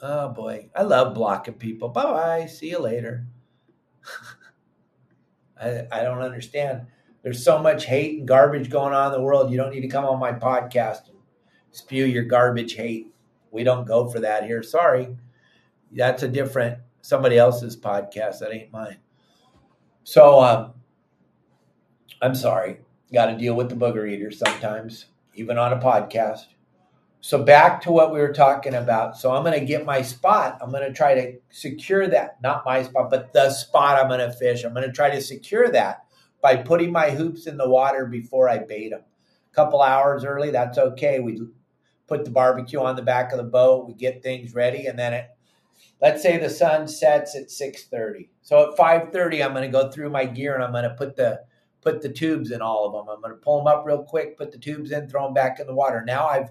[0.00, 1.90] Oh boy, I love blocking people.
[1.90, 2.46] Bye bye.
[2.46, 3.26] See you later.
[5.60, 6.86] I I don't understand
[7.22, 9.50] there's so much hate and garbage going on in the world.
[9.50, 11.18] You don't need to come on my podcast and
[11.72, 13.12] spew your garbage hate.
[13.50, 14.62] We don't go for that here.
[14.62, 15.08] Sorry.
[15.90, 18.38] That's a different somebody else's podcast.
[18.38, 18.98] That ain't mine.
[20.04, 20.74] So um,
[22.22, 22.78] I'm sorry.
[23.12, 26.46] Got to deal with the booger eaters sometimes, even on a podcast.
[27.26, 29.18] So back to what we were talking about.
[29.18, 30.58] So I'm going to get my spot.
[30.62, 34.20] I'm going to try to secure that, not my spot, but the spot I'm going
[34.20, 34.62] to fish.
[34.62, 36.04] I'm going to try to secure that
[36.40, 39.00] by putting my hoops in the water before I bait them.
[39.00, 41.18] A couple hours early, that's okay.
[41.18, 41.40] We
[42.06, 45.12] put the barbecue on the back of the boat, we get things ready, and then
[45.12, 45.26] it
[46.00, 48.28] let's say the sun sets at 6:30.
[48.42, 51.16] So at 5:30 I'm going to go through my gear and I'm going to put
[51.16, 51.40] the
[51.80, 53.12] put the tubes in all of them.
[53.12, 55.58] I'm going to pull them up real quick, put the tubes in, throw them back
[55.58, 56.04] in the water.
[56.06, 56.50] Now I've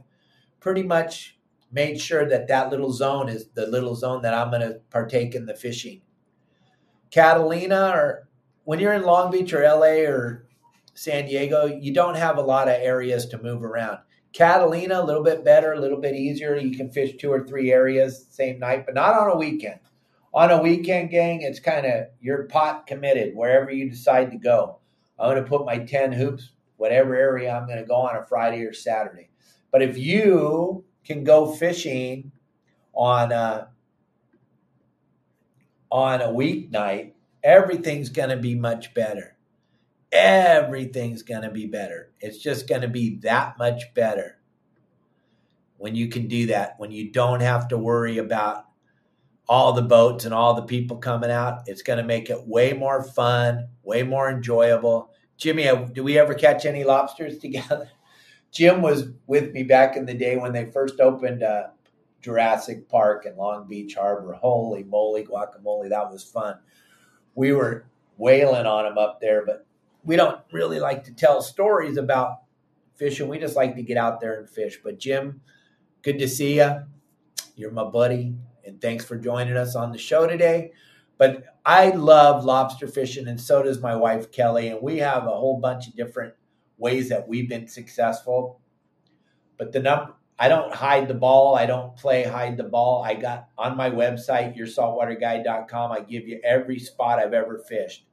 [0.65, 1.37] pretty much
[1.71, 5.35] made sure that that little zone is the little zone that I'm going to partake
[5.35, 6.01] in the fishing.
[7.11, 8.27] Catalina or
[8.63, 10.47] when you're in Long Beach or LA or
[10.95, 13.99] San Diego, you don't have a lot of areas to move around.
[14.33, 16.55] Catalina, a little bit better, a little bit easier.
[16.55, 19.81] You can fish two or three areas same night, but not on a weekend.
[20.33, 24.79] On a weekend, gang, it's kind of you're pot committed wherever you decide to go.
[25.19, 28.25] I'm going to put my 10 hoops, whatever area I'm going to go on a
[28.25, 29.29] Friday or Saturday.
[29.75, 32.31] But if you can go fishing
[32.93, 33.67] on a,
[35.91, 37.11] on a weeknight
[37.43, 39.35] everything's going to be much better.
[40.13, 42.11] Everything's going to be better.
[42.21, 44.39] It's just going to be that much better
[45.77, 48.67] when you can do that, when you don't have to worry about
[49.49, 51.63] all the boats and all the people coming out.
[51.67, 55.11] It's going to make it way more fun, way more enjoyable.
[55.35, 57.91] Jimmy, uh, do we ever catch any lobsters together?
[58.55, 61.67] Jim was with me back in the day when they first opened uh,
[62.21, 64.33] Jurassic Park in Long Beach Harbor.
[64.33, 66.57] Holy moly, guacamole, that was fun
[67.35, 67.85] we were
[68.17, 69.65] wailing on them up there, but
[70.03, 72.39] we don't really like to tell stories about
[72.95, 73.27] fishing.
[73.27, 74.79] We just like to get out there and fish.
[74.83, 75.41] But Jim,
[76.01, 76.83] good to see you.
[77.55, 80.71] You're my buddy, and thanks for joining us on the show today.
[81.17, 84.69] But I love lobster fishing, and so does my wife Kelly.
[84.69, 86.33] And we have a whole bunch of different
[86.77, 88.59] ways that we've been successful.
[89.57, 91.55] But the number I don't hide the ball.
[91.55, 93.03] I don't play hide the ball.
[93.03, 98.05] I got on my website, yoursaltwaterguide.com, I give you every spot I've ever fished.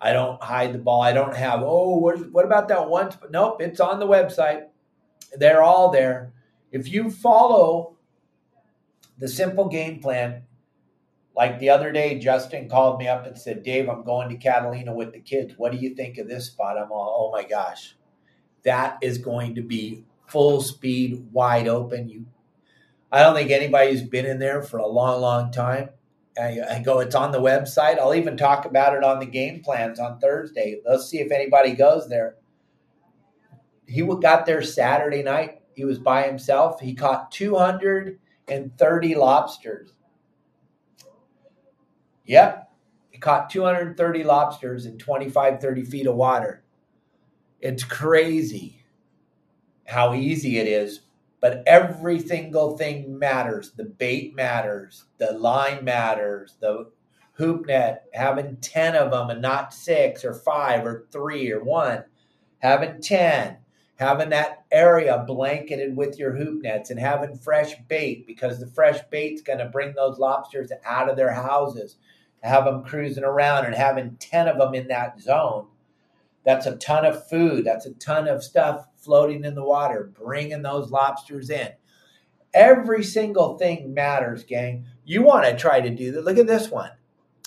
[0.00, 1.00] I don't hide the ball.
[1.00, 3.12] I don't have, oh, what, what about that one?
[3.12, 3.30] Spot?
[3.30, 4.64] Nope, it's on the website.
[5.34, 6.32] They're all there.
[6.72, 7.96] If you follow
[9.18, 10.42] the simple game plan,
[11.34, 14.94] like the other day, Justin called me up and said, Dave, I'm going to Catalina
[14.94, 15.54] with the kids.
[15.56, 16.76] What do you think of this spot?
[16.76, 17.96] I'm all, oh my gosh,
[18.64, 22.08] that is going to be full speed, wide open.
[22.08, 22.26] You,
[23.10, 25.90] I don't think anybody who's been in there for a long, long time.
[26.38, 27.98] I, I go, it's on the website.
[27.98, 30.80] I'll even talk about it on the game plans on Thursday.
[30.86, 32.36] Let's see if anybody goes there.
[33.86, 35.60] He got there Saturday night.
[35.74, 36.80] He was by himself.
[36.80, 39.92] He caught 230 lobsters.
[42.26, 42.70] Yep.
[43.10, 46.62] He caught 230 lobsters in 25, 30 feet of water.
[47.60, 48.82] It's crazy
[49.86, 51.02] how easy it is,
[51.40, 53.72] but every single thing matters.
[53.72, 56.90] The bait matters, the line matters, the
[57.34, 62.04] hoop net, having 10 of them and not six or five or three or one,
[62.58, 63.58] having 10,
[64.02, 68.98] having that area blanketed with your hoop nets and having fresh bait because the fresh
[69.10, 71.96] bait's going to bring those lobsters out of their houses,
[72.42, 75.68] have them cruising around and having 10 of them in that zone.
[76.44, 77.64] That's a ton of food.
[77.64, 81.68] That's a ton of stuff floating in the water, bringing those lobsters in.
[82.52, 84.84] Every single thing matters, gang.
[85.04, 86.24] You want to try to do that.
[86.24, 86.90] Look at this one.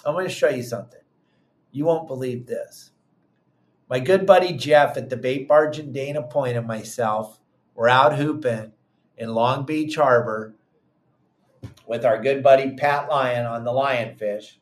[0.06, 1.02] I'm going to show you something.
[1.74, 2.92] You won't believe this.
[3.90, 7.40] My good buddy Jeff at the bait barge in Dana Point and myself
[7.76, 8.72] were out hooping
[9.18, 10.56] in Long Beach Harbor
[11.88, 14.56] with our good buddy Pat Lyon on the lionfish.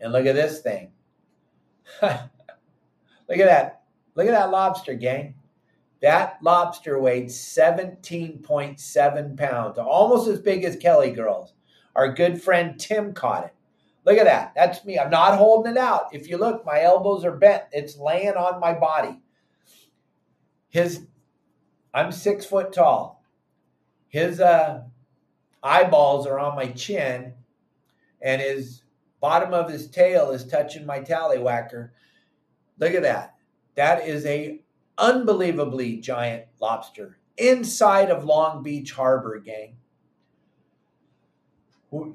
[0.00, 0.92] And look at this thing.
[2.02, 2.30] look at
[3.28, 3.82] that.
[4.14, 5.34] Look at that lobster, gang.
[6.00, 11.52] That lobster weighed 17.7 pounds, almost as big as Kelly Girls.
[11.96, 13.53] Our good friend Tim caught it.
[14.04, 14.52] Look at that.
[14.54, 14.98] That's me.
[14.98, 16.08] I'm not holding it out.
[16.12, 17.64] If you look, my elbows are bent.
[17.72, 19.18] It's laying on my body.
[20.68, 21.06] His,
[21.92, 23.24] I'm six foot tall.
[24.08, 24.82] His uh,
[25.62, 27.32] eyeballs are on my chin,
[28.20, 28.82] and his
[29.20, 31.90] bottom of his tail is touching my tallywhacker.
[32.78, 33.34] Look at that.
[33.74, 34.60] That is a
[34.98, 39.76] unbelievably giant lobster inside of Long Beach Harbor, gang.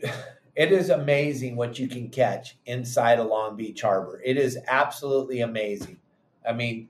[0.55, 4.21] It is amazing what you can catch inside of Long Beach Harbor.
[4.23, 5.97] It is absolutely amazing.
[6.47, 6.89] I mean,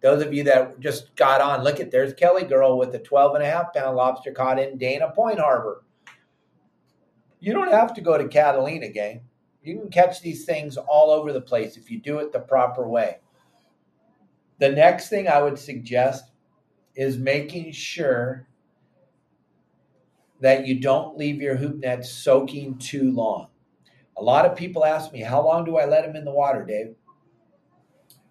[0.00, 3.34] those of you that just got on, look at there's Kelly Girl with a 12
[3.34, 5.82] and a half pound lobster caught in Dana Point Harbor.
[7.40, 9.22] You don't have to go to Catalina, gang.
[9.62, 12.88] You can catch these things all over the place if you do it the proper
[12.88, 13.18] way.
[14.58, 16.30] The next thing I would suggest
[16.94, 18.46] is making sure
[20.42, 23.48] that you don't leave your hoop net soaking too long.
[24.16, 26.64] A lot of people ask me, How long do I let them in the water,
[26.64, 26.94] Dave?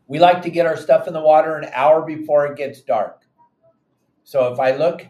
[0.08, 3.24] We like to get our stuff in the water an hour before it gets dark.
[4.24, 5.06] So if I look,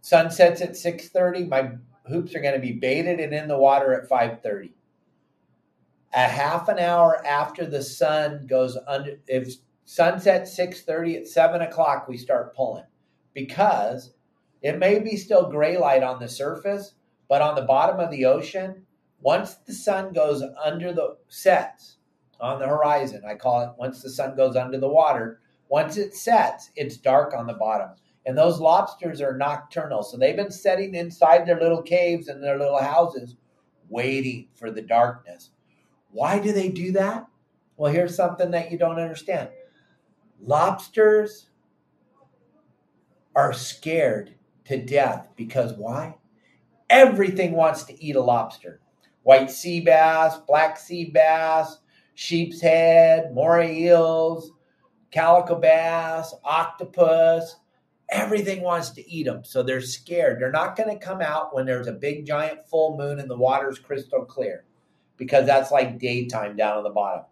[0.00, 1.72] sunsets at 6:30, my
[2.08, 4.70] hoops are going to be baited and in the water at 5:30.
[6.14, 12.08] A half an hour after the sun goes under, if Sunset 6.30 at 7 o'clock
[12.08, 12.84] we start pulling
[13.34, 14.14] because
[14.62, 16.94] it may be still gray light on the surface,
[17.28, 18.86] but on the bottom of the ocean,
[19.20, 21.96] once the sun goes under the sets
[22.40, 26.14] on the horizon, I call it once the sun goes under the water, once it
[26.14, 27.90] sets, it's dark on the bottom.
[28.24, 30.02] And those lobsters are nocturnal.
[30.02, 33.36] So they've been setting inside their little caves and their little houses,
[33.88, 35.50] waiting for the darkness.
[36.10, 37.26] Why do they do that?
[37.76, 39.50] Well, here's something that you don't understand
[40.40, 41.48] Lobsters
[43.34, 44.35] are scared
[44.66, 46.16] to death because why?
[46.88, 48.80] Everything wants to eat a lobster.
[49.22, 51.78] White sea bass, black sea bass,
[52.14, 54.52] sheep's head, moray eels,
[55.10, 57.56] calico bass, octopus.
[58.08, 59.42] Everything wants to eat them.
[59.44, 60.40] So they're scared.
[60.40, 63.36] They're not going to come out when there's a big giant full moon and the
[63.36, 64.64] water's crystal clear
[65.16, 67.24] because that's like daytime down on the bottom.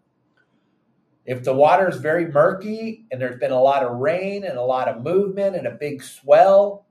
[1.25, 4.63] If the water is very murky and there's been a lot of rain and a
[4.63, 6.87] lot of movement and a big swell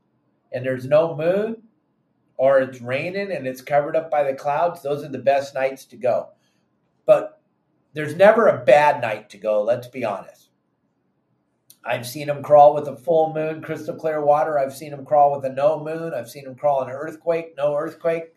[0.54, 1.64] and there's no moon,
[2.38, 5.86] or it's raining and it's covered up by the clouds, those are the best nights
[5.86, 6.30] to go.
[7.06, 7.42] But
[7.94, 10.50] there's never a bad night to go, let's be honest.
[11.86, 14.58] I've seen them crawl with a full moon, crystal clear water.
[14.58, 16.14] I've seen them crawl with a no moon.
[16.14, 18.36] I've seen them crawl in an earthquake, no earthquake,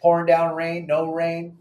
[0.00, 1.58] pouring down rain, no rain.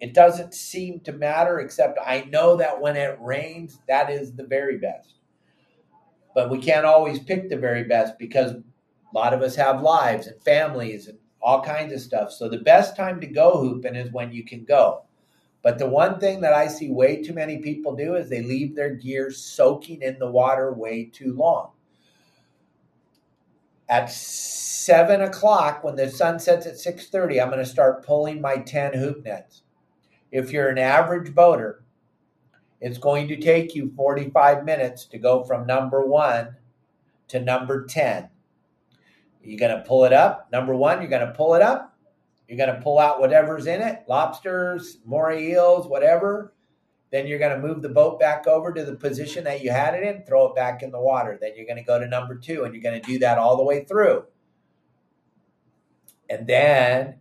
[0.00, 4.44] It doesn't seem to matter, except I know that when it rains, that is the
[4.44, 5.14] very best.
[6.34, 8.62] But we can't always pick the very best because a
[9.14, 12.32] lot of us have lives and families and all kinds of stuff.
[12.32, 15.04] So the best time to go hooping is when you can go.
[15.62, 18.74] But the one thing that I see way too many people do is they leave
[18.74, 21.70] their gear soaking in the water way too long.
[23.88, 28.40] At seven o'clock, when the sun sets at six thirty, I'm going to start pulling
[28.40, 29.62] my ten hoop nets.
[30.32, 31.83] If you're an average boater,
[32.84, 36.54] it's going to take you 45 minutes to go from number one
[37.28, 38.28] to number 10.
[39.42, 40.52] You're going to pull it up.
[40.52, 41.96] Number one, you're going to pull it up.
[42.46, 46.52] You're going to pull out whatever's in it lobsters, moray eels, whatever.
[47.10, 49.94] Then you're going to move the boat back over to the position that you had
[49.94, 51.38] it in, throw it back in the water.
[51.40, 53.56] Then you're going to go to number two, and you're going to do that all
[53.56, 54.24] the way through.
[56.28, 57.14] And then,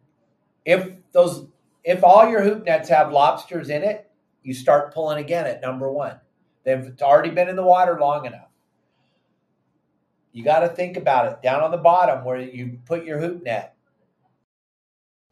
[0.66, 1.48] if those,
[1.86, 4.10] if all your hoop nets have lobsters in it,
[4.44, 6.20] you start pulling again at number one.
[6.64, 8.50] They've already been in the water long enough.
[10.32, 13.44] You got to think about it down on the bottom where you put your hoop
[13.44, 13.76] net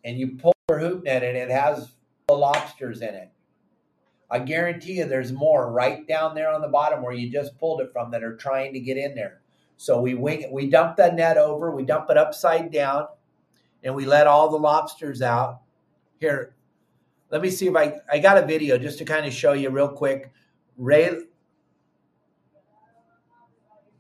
[0.04, 1.92] and you pull your hoop net and it has
[2.28, 3.32] the lobsters in it.
[4.30, 7.82] I guarantee you there's more right down there on the bottom where you just pulled
[7.82, 9.42] it from that are trying to get in there.
[9.76, 13.08] So we wing it, we dump that net over, we dump it upside down,
[13.84, 15.62] and we let all the lobsters out.
[16.20, 16.54] Here,
[17.32, 19.70] let me see if I I got a video just to kind of show you
[19.70, 20.32] real quick.
[20.78, 21.10] Ray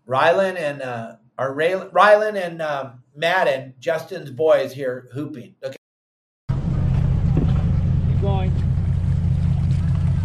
[0.08, 5.56] Rylan and uh, or Ray, Rylan and um, Madden, Justin's boys here hooping.
[5.64, 5.78] Okay.
[6.50, 8.52] Keep going.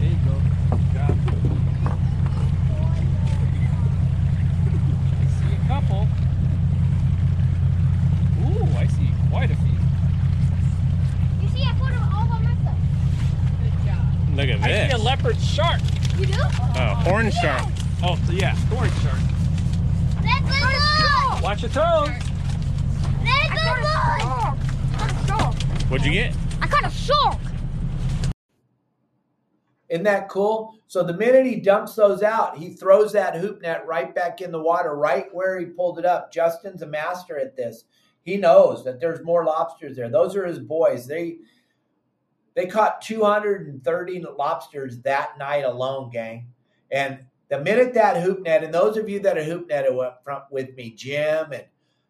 [0.00, 0.34] There you go.
[0.70, 1.16] Good job.
[5.12, 6.08] I see a couple.
[8.42, 9.78] Ooh, I see quite a few.
[11.42, 12.76] You see, I put them all by myself.
[13.62, 14.02] Good job.
[14.34, 15.04] Look at I see a this.
[15.26, 15.80] Leopard shark.
[16.18, 16.40] You do?
[16.40, 17.68] A horn shark.
[18.02, 19.18] Oh, so yeah, horn shark.
[20.22, 21.42] Let them look!
[21.42, 22.10] Watch your toes.
[23.24, 23.96] Let them look!
[24.14, 24.58] I
[24.96, 25.62] caught a shark.
[25.90, 26.34] What'd you get?
[26.60, 27.38] I caught a shark.
[29.88, 30.78] Isn't that cool?
[30.86, 34.52] So the minute he dumps those out, he throws that hoop net right back in
[34.52, 36.32] the water, right where he pulled it up.
[36.32, 37.84] Justin's a master at this.
[38.22, 40.08] He knows that there's more lobsters there.
[40.08, 41.06] Those are his boys.
[41.06, 41.38] They
[42.56, 46.48] they caught 230 lobsters that night alone, gang.
[46.90, 49.94] And the minute that hoop net, and those of you that are hoop netted
[50.50, 51.64] with me, Jim and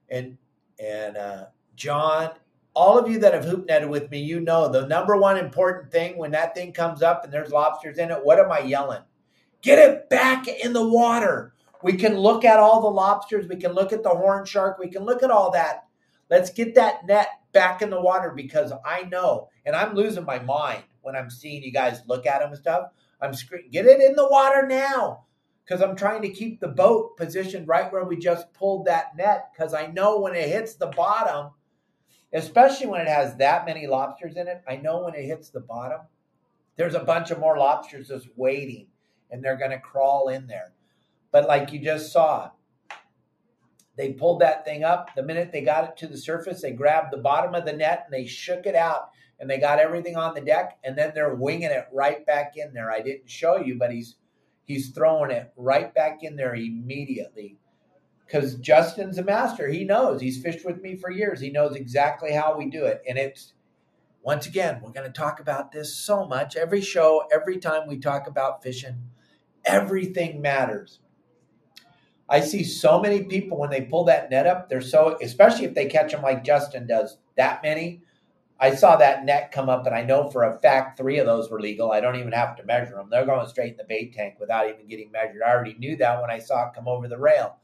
[0.09, 0.39] and
[0.79, 1.45] and uh,
[1.75, 2.31] John,
[2.75, 5.91] all of you that have hoop netted with me, you know the number one important
[5.91, 8.25] thing when that thing comes up and there's lobsters in it.
[8.25, 9.03] What am I yelling?
[9.63, 11.55] Get it back in the water.
[11.83, 13.49] We can look at all the lobsters.
[13.49, 14.79] We can look at the horn shark.
[14.79, 15.87] We can look at all that.
[16.31, 20.39] Let's get that net back in the water because I know, and I'm losing my
[20.39, 22.91] mind when I'm seeing you guys look at them and stuff.
[23.19, 25.25] I'm screaming, get it in the water now
[25.65, 29.53] because I'm trying to keep the boat positioned right where we just pulled that net
[29.53, 31.53] because I know when it hits the bottom,
[32.35, 35.61] especially when it has that many lobsters in it, I know when it hits the
[35.61, 36.03] bottom,
[36.77, 38.89] there's a bunch of more lobsters just waiting
[39.31, 40.75] and they're going to crawl in there.
[41.33, 42.51] But like you just saw,
[43.97, 45.11] they pulled that thing up.
[45.17, 48.05] The minute they got it to the surface, they grabbed the bottom of the net
[48.05, 51.35] and they shook it out and they got everything on the deck and then they're
[51.35, 52.91] winging it right back in there.
[52.91, 54.17] I didn't show you, but he's
[54.65, 57.57] he's throwing it right back in there immediately.
[58.29, 59.69] Cuz Justin's a master.
[59.69, 60.21] He knows.
[60.21, 61.41] He's fished with me for years.
[61.41, 63.03] He knows exactly how we do it.
[63.09, 63.55] And it's
[64.27, 66.57] once again, we're going to talk about this so much.
[66.57, 69.11] Every show, every time we talk about fishing,
[69.65, 70.99] everything matters.
[72.29, 75.75] I see so many people when they pull that net up, they're so, especially if
[75.75, 78.03] they catch them like Justin does, that many.
[78.59, 81.51] I saw that net come up, and I know for a fact three of those
[81.51, 81.93] were legal.
[81.93, 83.09] I don't even have to measure them.
[83.11, 85.43] They're going straight in the bait tank without even getting measured.
[85.47, 87.57] I already knew that when I saw it come over the rail.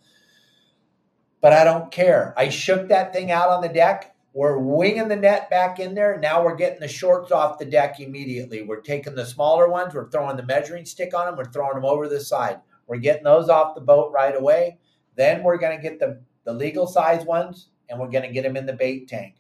[1.41, 2.35] But I don't care.
[2.37, 4.15] I shook that thing out on the deck.
[4.35, 6.19] We're winging the net back in there.
[6.19, 8.63] Now we're getting the shorts off the deck immediately.
[8.63, 9.95] We're taking the smaller ones.
[9.95, 11.37] We're throwing the measuring stick on them.
[11.37, 12.61] We're throwing them over the side.
[12.87, 14.79] We're getting those off the boat right away.
[15.17, 18.43] Then we're going to get the, the legal size ones and we're going to get
[18.43, 19.37] them in the bait tank.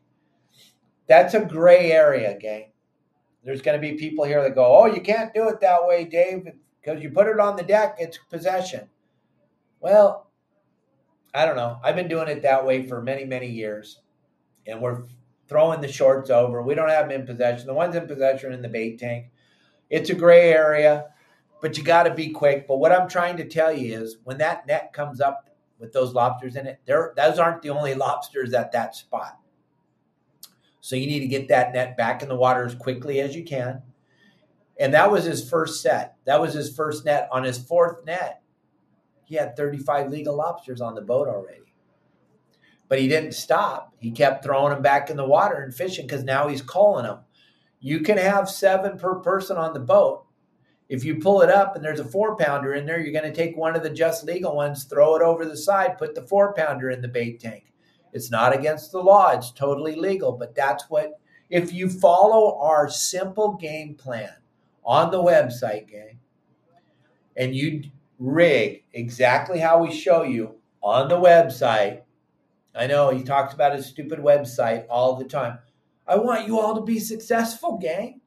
[1.06, 2.70] That's a gray area, gang.
[3.44, 6.04] There's going to be people here that go, oh, you can't do it that way,
[6.04, 6.46] Dave,
[6.80, 8.88] because you put it on the deck, it's possession.
[9.80, 10.30] Well,
[11.34, 11.78] I don't know.
[11.82, 14.00] I've been doing it that way for many, many years.
[14.66, 15.02] And we're
[15.48, 16.62] throwing the shorts over.
[16.62, 17.66] We don't have them in possession.
[17.66, 19.26] The ones in possession are in the bait tank.
[19.90, 21.06] It's a gray area,
[21.62, 22.66] but you got to be quick.
[22.66, 25.48] But what I'm trying to tell you is when that net comes up
[25.78, 29.38] with those lobsters in it, there those aren't the only lobsters at that spot.
[30.80, 33.44] So you need to get that net back in the water as quickly as you
[33.44, 33.82] can.
[34.80, 36.16] And that was his first set.
[36.26, 37.28] That was his first net.
[37.30, 38.42] On his fourth net,
[39.24, 41.60] he had 35 legal lobsters on the boat already.
[42.88, 43.94] But he didn't stop.
[44.00, 47.20] He kept throwing them back in the water and fishing because now he's calling them.
[47.78, 50.21] You can have seven per person on the boat.
[50.92, 53.34] If you pull it up and there's a four pounder in there, you're going to
[53.34, 56.52] take one of the just legal ones, throw it over the side, put the four
[56.52, 57.72] pounder in the bait tank.
[58.12, 61.18] It's not against the law, it's totally legal, but that's what,
[61.48, 64.34] if you follow our simple game plan
[64.84, 66.18] on the website, gang,
[67.38, 67.84] and you
[68.18, 72.02] rig exactly how we show you on the website,
[72.74, 75.58] I know he talks about his stupid website all the time.
[76.06, 78.20] I want you all to be successful, gang.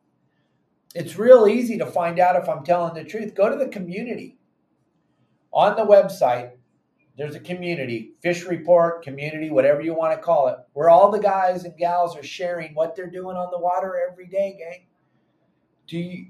[0.96, 3.36] It's real easy to find out if I'm telling the truth.
[3.36, 4.38] Go to the community.
[5.52, 6.52] On the website,
[7.18, 11.20] there's a community, fish report, community, whatever you want to call it, where all the
[11.20, 14.86] guys and gals are sharing what they're doing on the water every day, gang.
[15.88, 16.28] Do you,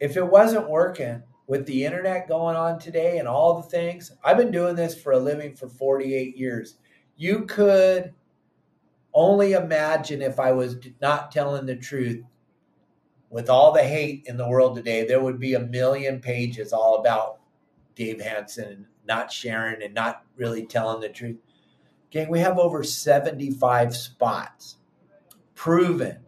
[0.00, 4.36] if it wasn't working with the internet going on today and all the things, I've
[4.36, 6.74] been doing this for a living for 48 years.
[7.16, 8.14] You could
[9.14, 12.24] only imagine if I was not telling the truth
[13.30, 16.96] with all the hate in the world today, there would be a million pages all
[16.96, 17.40] about
[17.94, 21.36] Dave Hansen and not sharing and not really telling the truth.
[22.10, 24.76] Gang, we have over 75 spots,
[25.54, 26.18] proven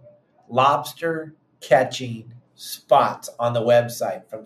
[0.49, 4.45] lobster catching spots on the website from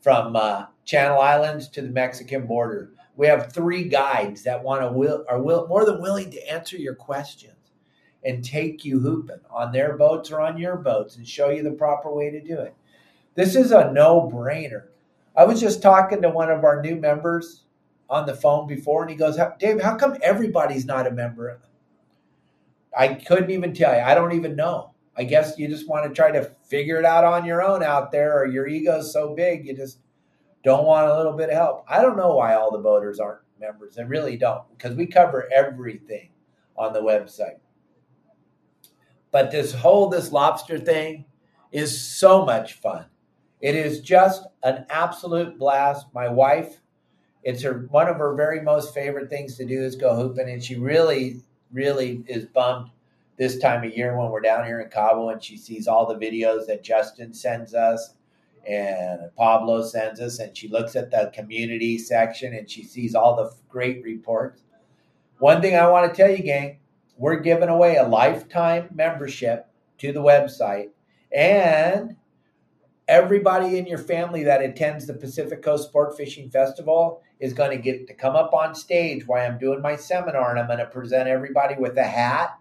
[0.00, 2.92] from uh, Channel Islands to the Mexican border.
[3.16, 6.76] We have three guides that want to will are will, more than willing to answer
[6.76, 7.63] your questions
[8.24, 11.70] and take you hooping on their boats or on your boats and show you the
[11.70, 12.74] proper way to do it.
[13.34, 14.84] This is a no brainer.
[15.36, 17.64] I was just talking to one of our new members
[18.08, 21.60] on the phone before, and he goes, Dave, how come everybody's not a member?
[22.96, 24.00] I couldn't even tell you.
[24.00, 24.92] I don't even know.
[25.16, 28.12] I guess you just want to try to figure it out on your own out
[28.12, 29.98] there, or your ego's so big you just
[30.62, 31.84] don't want a little bit of help.
[31.88, 33.98] I don't know why all the boaters aren't members.
[33.98, 36.30] I really don't, because we cover everything
[36.76, 37.58] on the website.
[39.34, 41.24] But this whole this lobster thing
[41.72, 43.06] is so much fun.
[43.60, 46.06] It is just an absolute blast.
[46.14, 46.78] My wife,
[47.42, 50.62] it's her one of her very most favorite things to do is go hooping, and
[50.62, 52.90] she really, really is bummed
[53.36, 56.14] this time of year when we're down here in Cabo and she sees all the
[56.14, 58.14] videos that Justin sends us
[58.68, 63.34] and Pablo sends us, and she looks at the community section and she sees all
[63.34, 64.62] the great reports.
[65.38, 66.78] One thing I want to tell you, gang,
[67.16, 70.88] we're giving away a lifetime membership to the website
[71.32, 72.16] and
[73.08, 77.82] everybody in your family that attends the Pacific Coast Sport Fishing Festival is going to
[77.82, 80.86] get to come up on stage while I'm doing my seminar and I'm going to
[80.86, 82.58] present everybody with a hat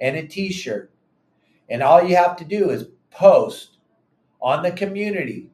[0.00, 0.90] and a t-shirt.
[1.68, 3.78] And all you have to do is post
[4.40, 5.50] on the community.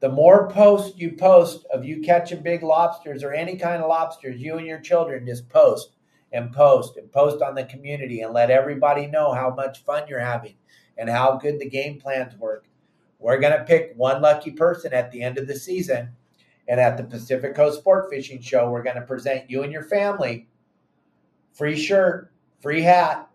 [0.00, 4.40] The more posts you post of you catching big lobsters or any kind of lobsters,
[4.40, 5.92] you and your children just post
[6.32, 10.18] and post and post on the community and let everybody know how much fun you're
[10.18, 10.54] having
[10.96, 12.66] and how good the game plans work.
[13.18, 16.10] We're going to pick one lucky person at the end of the season.
[16.68, 19.82] And at the Pacific Coast Sport Fishing Show, we're going to present you and your
[19.82, 20.48] family
[21.52, 23.28] free shirt, free hat,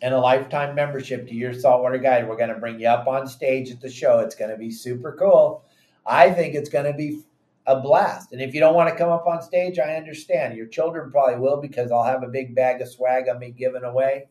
[0.00, 2.28] and a lifetime membership to your saltwater guide.
[2.28, 4.20] We're going to bring you up on stage at the show.
[4.20, 5.64] It's going to be super cool.
[6.06, 7.20] I think it's going to be
[7.66, 8.32] a blast.
[8.32, 10.56] And if you don't want to come up on stage, I understand.
[10.56, 13.84] Your children probably will because I'll have a big bag of swag on me giving
[13.84, 14.28] away.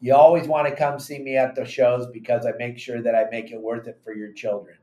[0.00, 3.14] You always want to come see me at the shows because I make sure that
[3.14, 4.76] I make it worth it for your children.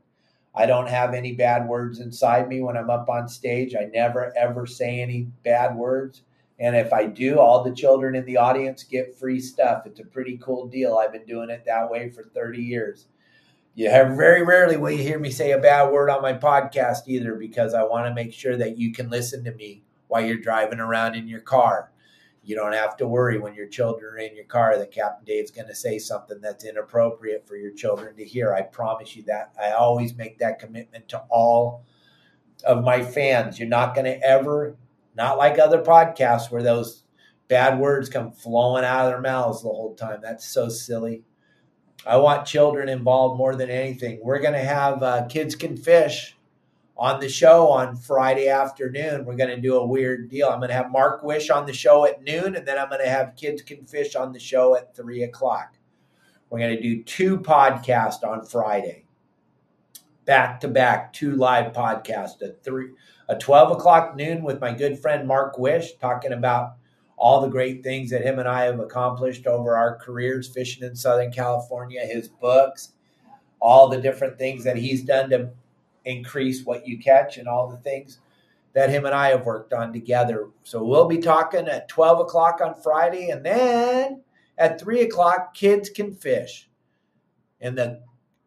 [0.56, 3.74] I don't have any bad words inside me when I'm up on stage.
[3.74, 6.22] I never ever say any bad words.
[6.60, 9.86] And if I do, all the children in the audience get free stuff.
[9.86, 10.96] It's a pretty cool deal.
[10.96, 13.06] I've been doing it that way for 30 years.
[13.76, 17.08] You have very rarely will you hear me say a bad word on my podcast
[17.08, 20.36] either, because I want to make sure that you can listen to me while you're
[20.36, 21.90] driving around in your car.
[22.44, 25.50] You don't have to worry when your children are in your car that Captain Dave's
[25.50, 28.54] going to say something that's inappropriate for your children to hear.
[28.54, 29.52] I promise you that.
[29.60, 31.84] I always make that commitment to all
[32.64, 33.58] of my fans.
[33.58, 34.76] You're not going to ever,
[35.16, 37.02] not like other podcasts where those
[37.48, 40.20] bad words come flowing out of their mouths the whole time.
[40.22, 41.24] That's so silly.
[42.06, 44.20] I want children involved more than anything.
[44.22, 46.36] We're going to have uh, Kids Can Fish
[46.96, 49.24] on the show on Friday afternoon.
[49.24, 50.48] We're going to do a weird deal.
[50.48, 53.02] I'm going to have Mark Wish on the show at noon, and then I'm going
[53.02, 55.76] to have Kids Can Fish on the show at 3 o'clock.
[56.50, 59.06] We're going to do two podcasts on Friday,
[60.24, 62.90] back to back, two live podcasts at three,
[63.28, 66.74] a 12 o'clock noon with my good friend Mark Wish talking about
[67.16, 70.96] all the great things that him and I have accomplished over our careers fishing in
[70.96, 72.92] Southern California, his books,
[73.60, 75.50] all the different things that he's done to
[76.04, 78.18] increase what you catch and all the things.
[78.74, 80.48] that him and I have worked on together.
[80.64, 84.22] So we'll be talking at 12 o'clock on Friday, and then
[84.58, 86.68] at 3 o'clock, Kids Can Fish.
[87.60, 88.02] And the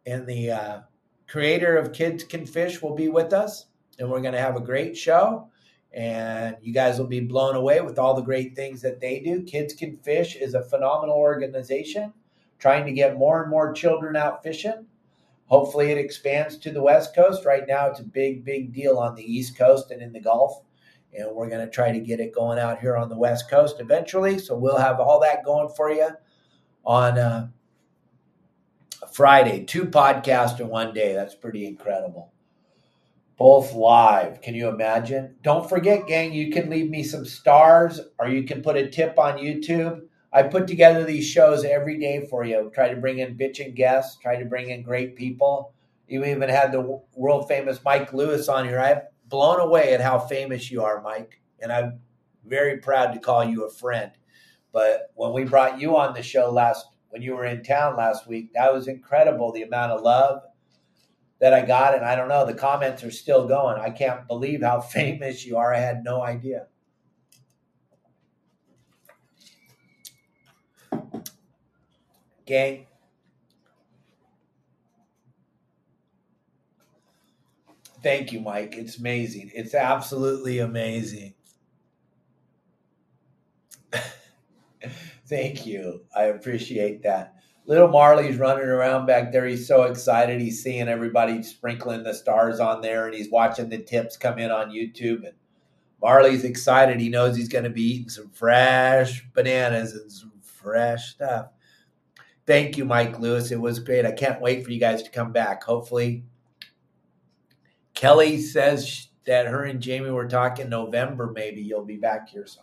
[0.06, 0.80] and the uh,
[1.28, 3.68] creator of Kids Can Fish will be with us,
[4.00, 5.50] and we're going to have a great show.
[5.94, 9.44] And you guys will be blown away with all the great things that they do.
[9.44, 12.14] Kids Can Fish is a phenomenal organization
[12.60, 14.86] trying to get more and more children out fishing.
[15.48, 17.46] Hopefully, it expands to the West Coast.
[17.46, 20.62] Right now, it's a big, big deal on the East Coast and in the Gulf.
[21.18, 23.78] And we're going to try to get it going out here on the West Coast
[23.80, 24.40] eventually.
[24.40, 26.10] So we'll have all that going for you
[26.86, 27.48] on uh,
[29.14, 29.64] Friday.
[29.64, 31.14] Two podcasts in one day.
[31.14, 32.34] That's pretty incredible.
[33.38, 34.42] Both live.
[34.42, 35.36] Can you imagine?
[35.44, 39.20] Don't forget, gang, you can leave me some stars or you can put a tip
[39.20, 42.70] on YouTube I put together these shows every day for you.
[42.74, 45.74] Try to bring in bitching guests, try to bring in great people.
[46.08, 48.80] You even had the world famous Mike Lewis on here.
[48.80, 51.42] I'm blown away at how famous you are, Mike.
[51.60, 52.02] And I'm
[52.46, 54.12] very proud to call you a friend.
[54.72, 58.28] But when we brought you on the show last, when you were in town last
[58.28, 60.44] week, that was incredible the amount of love
[61.40, 61.96] that I got.
[61.96, 63.80] And I don't know, the comments are still going.
[63.80, 65.74] I can't believe how famous you are.
[65.74, 66.68] I had no idea.
[72.46, 72.88] Gang.
[78.04, 78.76] Thank you, Mike.
[78.78, 79.52] It's amazing.
[79.54, 81.34] It's absolutely amazing.
[85.28, 86.02] Thank you.
[86.16, 87.37] I appreciate that.
[87.68, 89.46] Little Marley's running around back there.
[89.46, 90.40] He's so excited.
[90.40, 94.52] He's seeing everybody sprinkling the stars on there and he's watching the tips come in
[94.52, 95.26] on YouTube.
[95.26, 95.34] And
[96.02, 97.02] Marley's excited.
[97.02, 101.50] He knows he's going to be eating some fresh bananas and some fresh stuff.
[102.46, 103.52] Thank you, Mike Lewis.
[103.52, 104.06] It was great.
[104.06, 105.62] I can't wait for you guys to come back.
[105.64, 106.24] Hopefully,
[107.94, 111.34] Kelly says that her and Jamie were talking November.
[111.36, 112.48] Maybe you'll be back here.
[112.48, 112.62] So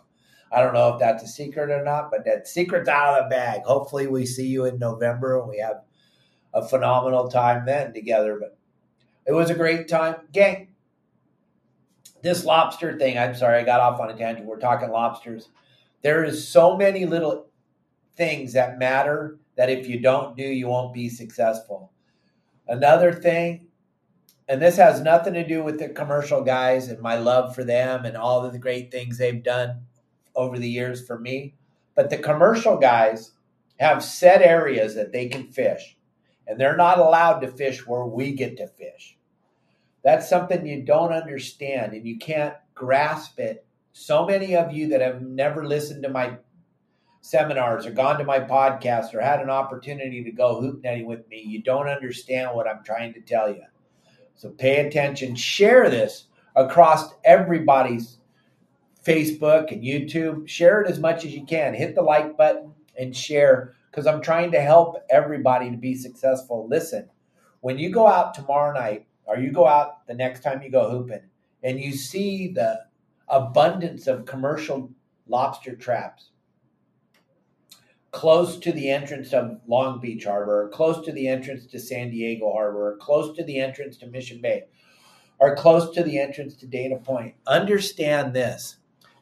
[0.51, 3.35] I don't know if that's a secret or not, but that secret's out of the
[3.35, 3.61] bag.
[3.63, 5.81] Hopefully, we see you in November and we have
[6.53, 8.37] a phenomenal time then together.
[8.39, 8.57] But
[9.25, 10.69] it was a great time, gang.
[12.21, 13.17] This lobster thing.
[13.17, 14.47] I'm sorry, I got off on a tangent.
[14.47, 15.49] We're talking lobsters.
[16.01, 17.47] There is so many little
[18.15, 21.91] things that matter that if you don't do, you won't be successful.
[22.67, 23.67] Another thing,
[24.47, 28.05] and this has nothing to do with the commercial guys and my love for them
[28.05, 29.81] and all of the great things they've done
[30.35, 31.55] over the years for me,
[31.95, 33.31] but the commercial guys
[33.79, 35.97] have set areas that they can fish,
[36.47, 39.17] and they're not allowed to fish where we get to fish.
[40.03, 43.65] That's something you don't understand and you can't grasp it.
[43.93, 46.37] So many of you that have never listened to my
[47.21, 51.27] seminars or gone to my podcast or had an opportunity to go hoop netting with
[51.27, 53.63] me, you don't understand what I'm trying to tell you.
[54.35, 56.25] So pay attention, share this
[56.55, 58.19] across everybody's
[59.05, 60.47] Facebook and YouTube.
[60.47, 61.73] Share it as much as you can.
[61.73, 66.67] Hit the like button and share because I'm trying to help everybody to be successful.
[66.69, 67.09] Listen,
[67.61, 70.89] when you go out tomorrow night or you go out the next time you go
[70.89, 71.23] hooping
[71.63, 72.81] and you see the
[73.29, 74.91] abundance of commercial
[75.27, 76.29] lobster traps
[78.15, 82.49] close to the entrance of Long Beach Harbor, close to the entrance to San Diego
[82.49, 84.63] Harbor, close to the entrance to Mission Bay,
[85.37, 87.35] or close to the entrance to Dana Point.
[87.45, 88.77] Understand this.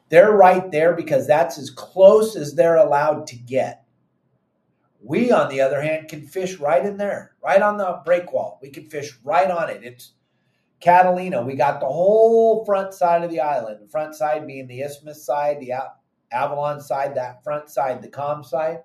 [0.08, 3.84] They're right there because that's as close as they're allowed to get.
[5.02, 8.58] We, on the other hand, can fish right in there, right on the break wall.
[8.62, 9.82] We can fish right on it.
[9.82, 10.12] It's
[10.80, 11.42] Catalina.
[11.42, 15.24] We got the whole front side of the island, the front side being the isthmus
[15.24, 15.72] side, the
[16.32, 18.78] Avalon side, that front side, the calm side.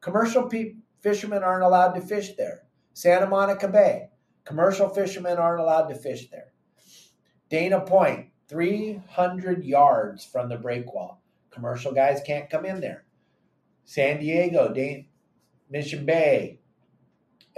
[0.00, 2.62] Commercial pe- fishermen aren't allowed to fish there.
[2.94, 4.08] Santa Monica Bay,
[4.44, 6.52] commercial fishermen aren't allowed to fish there.
[7.50, 11.22] Dana Point, 300 yards from the break wall.
[11.50, 13.04] Commercial guys can't come in there.
[13.84, 15.06] San Diego, Dan-
[15.70, 16.60] Mission Bay,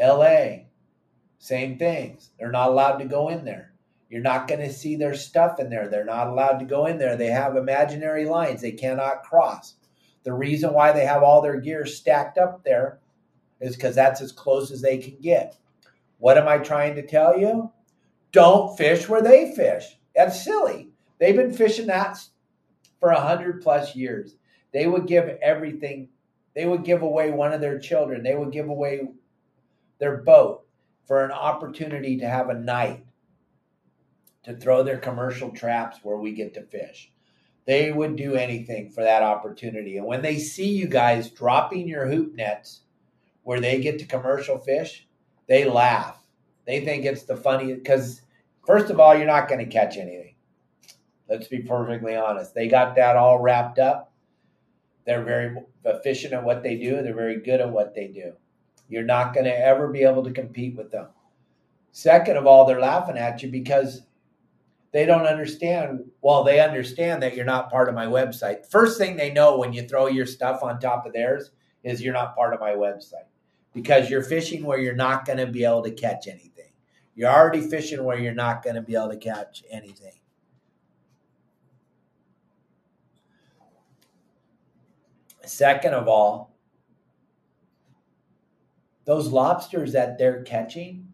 [0.01, 0.65] LA,
[1.39, 2.31] same things.
[2.39, 3.73] They're not allowed to go in there.
[4.09, 5.89] You're not going to see their stuff in there.
[5.89, 7.17] They're not allowed to go in there.
[7.17, 9.75] They have imaginary lines they cannot cross.
[10.23, 13.01] The reason why they have all their gear stacked up there
[13.61, 15.57] is because that's as close as they can get.
[16.19, 17.71] What am I trying to tell you?
[18.33, 19.98] Don't fish where they fish.
[20.19, 20.89] That's silly.
[21.21, 22.19] They've been fishing that
[22.99, 24.35] for a hundred plus years.
[24.73, 26.09] They would give everything.
[26.57, 28.25] They would give away one of their children.
[28.25, 29.07] They would give away
[30.01, 30.67] their boat
[31.07, 33.07] for an opportunity to have a night
[34.43, 37.13] to throw their commercial traps where we get to fish.
[37.65, 39.99] They would do anything for that opportunity.
[39.99, 42.81] And when they see you guys dropping your hoop nets
[43.45, 45.07] where they get to commercial fish,
[45.47, 46.21] they laugh.
[46.67, 48.23] They think it's the funniest because,
[48.69, 50.35] first of all, you're not going to catch anything.
[51.29, 52.55] Let's be perfectly honest.
[52.55, 54.13] They got that all wrapped up.
[55.07, 57.03] They're very efficient at what they do.
[57.03, 58.35] They're very good at what they do.
[58.91, 61.09] You're not going to ever be able to compete with them.
[61.93, 64.03] Second of all, they're laughing at you because
[64.93, 66.01] they don't understand.
[66.21, 68.67] Well, they understand that you're not part of my website.
[68.71, 71.53] First thing they know when you throw your stuff on top of theirs
[71.85, 73.29] is you're not part of my website
[73.75, 76.48] because you're fishing where you're not going to be able to catch anything.
[77.19, 80.13] You're already fishing where you're not going to be able to catch anything.
[85.45, 86.55] Second of all,
[89.05, 91.13] those lobsters that they're catching,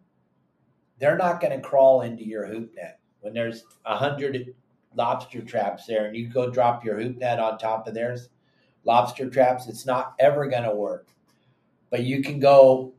[0.99, 3.01] they're not going to crawl into your hoop net.
[3.21, 4.55] When there's a hundred
[4.95, 8.29] lobster traps there and you go drop your hoop net on top of theirs,
[8.85, 11.09] lobster traps, it's not ever going to work.
[11.89, 12.93] But you can go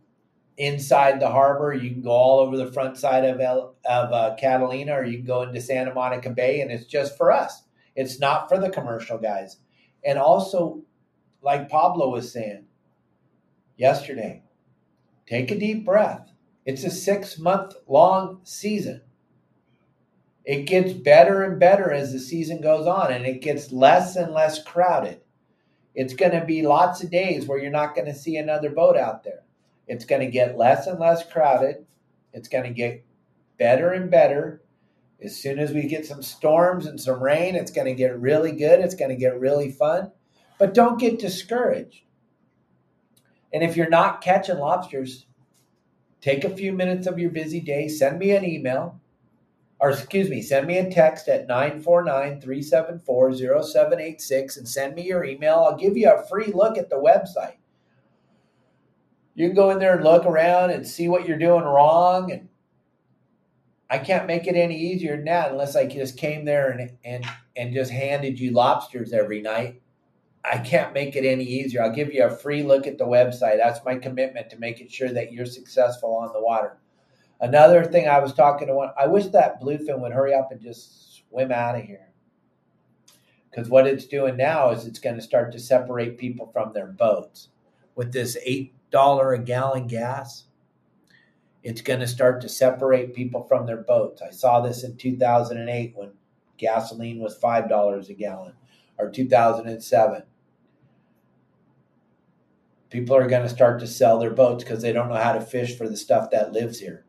[0.58, 4.36] inside the harbor, you can go all over the front side of, El, of uh,
[4.40, 7.64] Catalina, or you can go into Santa Monica Bay, and it's just for us.
[7.96, 9.58] It's not for the commercial guys.
[10.04, 10.84] And also,
[11.42, 12.66] like Pablo was saying
[13.78, 14.44] yesterday,
[15.28, 16.32] take a deep breath.
[16.66, 19.02] It's a six month long season.
[20.44, 24.32] It gets better and better as the season goes on, and it gets less and
[24.32, 25.22] less crowded.
[25.96, 28.98] It's going to be lots of days where you're not going to see another boat
[28.98, 29.45] out there.
[29.88, 31.86] It's going to get less and less crowded.
[32.34, 33.06] It's going to get
[33.58, 34.62] better and better.
[35.24, 38.52] As soon as we get some storms and some rain, it's going to get really
[38.52, 38.80] good.
[38.80, 40.12] It's going to get really fun.
[40.60, 42.02] But don't get discouraged.
[43.54, 45.28] And if you're not catching lobsters,
[46.20, 49.00] take a few minutes of your busy day, send me an email,
[49.80, 55.24] or excuse me, send me a text at 949 374 0786 and send me your
[55.24, 55.60] email.
[55.60, 57.56] I'll give you a free look at the website.
[59.36, 62.32] You can go in there and look around and see what you're doing wrong.
[62.32, 62.48] And
[63.90, 67.26] I can't make it any easier than that unless I just came there and, and,
[67.56, 69.82] and just handed you lobsters every night.
[70.50, 71.84] I can't make it any easier.
[71.84, 73.58] I'll give you a free look at the website.
[73.58, 76.78] That's my commitment to making sure that you're successful on the water.
[77.42, 80.62] Another thing I was talking to one, I wish that bluefin would hurry up and
[80.62, 82.10] just swim out of here.
[83.50, 86.88] Because what it's doing now is it's going to start to separate people from their
[86.88, 87.50] boats.
[87.96, 88.38] With this
[88.96, 90.46] $8 a gallon gas,
[91.64, 94.22] it's going to start to separate people from their boats.
[94.22, 96.12] I saw this in 2008 when
[96.58, 98.54] gasoline was $5 a gallon,
[98.98, 100.24] or 2007
[102.96, 105.42] people are going to start to sell their boats because they don't know how to
[105.42, 107.04] fish for the stuff that lives here.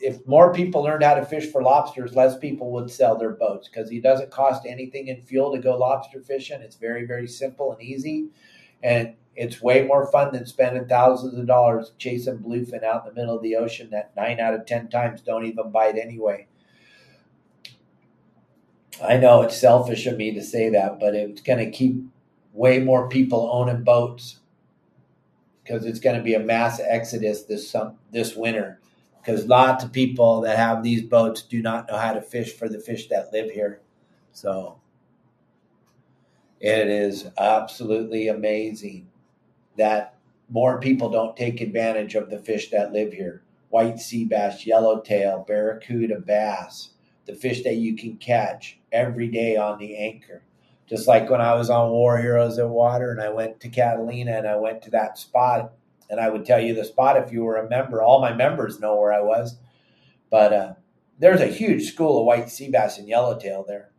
[0.00, 3.68] If more people learned how to fish for lobsters, less people would sell their boats
[3.68, 6.60] because it doesn't cost anything in fuel to go lobster fishing.
[6.60, 8.30] It's very, very simple and easy.
[8.82, 13.20] And it's way more fun than spending thousands of dollars chasing bluefin out in the
[13.20, 16.46] middle of the ocean that nine out of 10 times don't even bite anyway.
[19.02, 21.96] I know it's selfish of me to say that, but it's going to keep
[22.52, 24.40] way more people owning boats
[25.62, 27.74] because it's going to be a mass exodus this
[28.10, 28.80] this winter
[29.18, 32.68] because lots of people that have these boats do not know how to fish for
[32.68, 33.80] the fish that live here.
[34.32, 34.80] So
[36.60, 39.08] it is absolutely amazing
[39.76, 40.16] that
[40.48, 43.42] more people don't take advantage of the fish that live here.
[43.70, 46.90] White sea bass, yellowtail, barracuda, bass,
[47.26, 50.42] the fish that you can catch every day on the anchor.
[50.86, 54.32] Just like when I was on War Heroes on Water and I went to Catalina
[54.32, 55.72] and I went to that spot
[56.10, 58.02] and I would tell you the spot if you were a member.
[58.02, 59.56] All my members know where I was.
[60.30, 60.72] But uh,
[61.18, 63.90] there's a huge school of white sea bass and yellowtail there.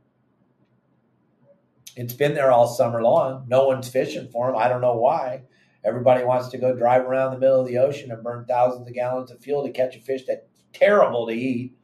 [1.95, 3.45] It's been there all summer long.
[3.47, 4.55] No one's fishing for them.
[4.55, 5.43] I don't know why.
[5.85, 8.93] Everybody wants to go drive around the middle of the ocean and burn thousands of
[8.93, 11.75] gallons of fuel to catch a fish that's terrible to eat.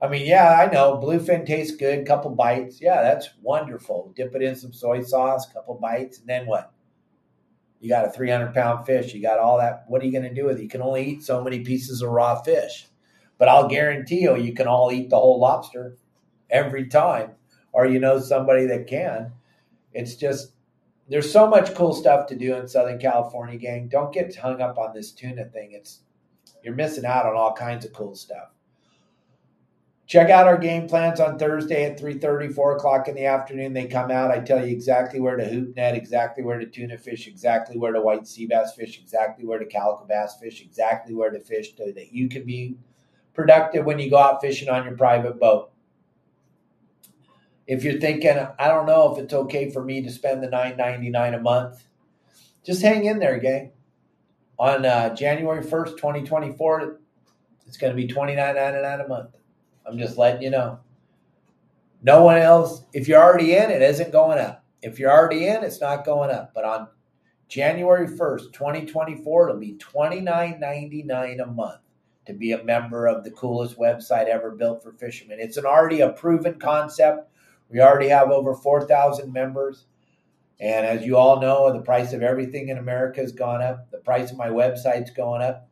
[0.00, 2.06] I mean, yeah, I know bluefin tastes good.
[2.06, 4.12] Couple bites, yeah, that's wonderful.
[4.14, 6.72] Dip it in some soy sauce, couple bites, and then what?
[7.80, 9.14] You got a 300 pound fish.
[9.14, 9.84] You got all that.
[9.88, 10.62] What are you going to do with it?
[10.62, 12.86] You can only eat so many pieces of raw fish,
[13.38, 15.96] but I'll guarantee you, you can all eat the whole lobster
[16.50, 17.32] every time,
[17.72, 19.32] or you know somebody that can.
[19.92, 20.52] It's just
[21.08, 23.88] there's so much cool stuff to do in Southern California, gang.
[23.88, 25.72] Don't get hung up on this tuna thing.
[25.72, 26.00] It's
[26.62, 28.50] you're missing out on all kinds of cool stuff.
[30.06, 33.74] Check out our game plans on Thursday at 3.30, 4 o'clock in the afternoon.
[33.74, 34.30] They come out.
[34.30, 37.92] I tell you exactly where to hoop net, exactly where to tuna fish, exactly where
[37.92, 41.76] to white sea bass fish, exactly where to calico bass fish, exactly where to fish
[41.76, 42.76] so that you can be
[43.34, 45.70] productive when you go out fishing on your private boat.
[47.68, 51.36] If you're thinking, I don't know if it's okay for me to spend the $9.99
[51.36, 51.84] a month,
[52.64, 53.72] just hang in there, gang.
[54.58, 56.98] On uh, January 1st, 2024,
[57.66, 59.36] it's going to be $29.99 a month.
[59.86, 60.80] I'm just letting you know.
[62.02, 64.64] No one else, if you're already in, it isn't going up.
[64.80, 66.52] If you're already in, it's not going up.
[66.54, 66.88] But on
[67.48, 71.80] January 1st, 2024, it'll be $29.99 a month
[72.26, 75.38] to be a member of the coolest website ever built for fishermen.
[75.40, 77.30] It's an already a proven concept.
[77.70, 79.86] We already have over 4,000 members.
[80.60, 83.90] And as you all know, the price of everything in America has gone up.
[83.90, 85.68] The price of my website's going up.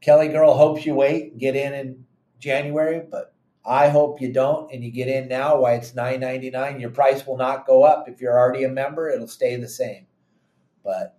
[0.00, 2.04] Kelly Girl hopes you wait and get in in
[2.40, 3.32] January, but
[3.64, 5.60] I hope you don't and you get in now.
[5.60, 6.80] Why it's nine ninety nine.
[6.80, 9.08] Your price will not go up if you're already a member.
[9.08, 10.06] It'll stay the same.
[10.82, 11.16] But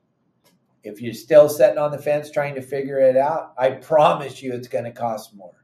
[0.83, 4.53] if you're still sitting on the fence trying to figure it out, I promise you
[4.53, 5.63] it's going to cost more.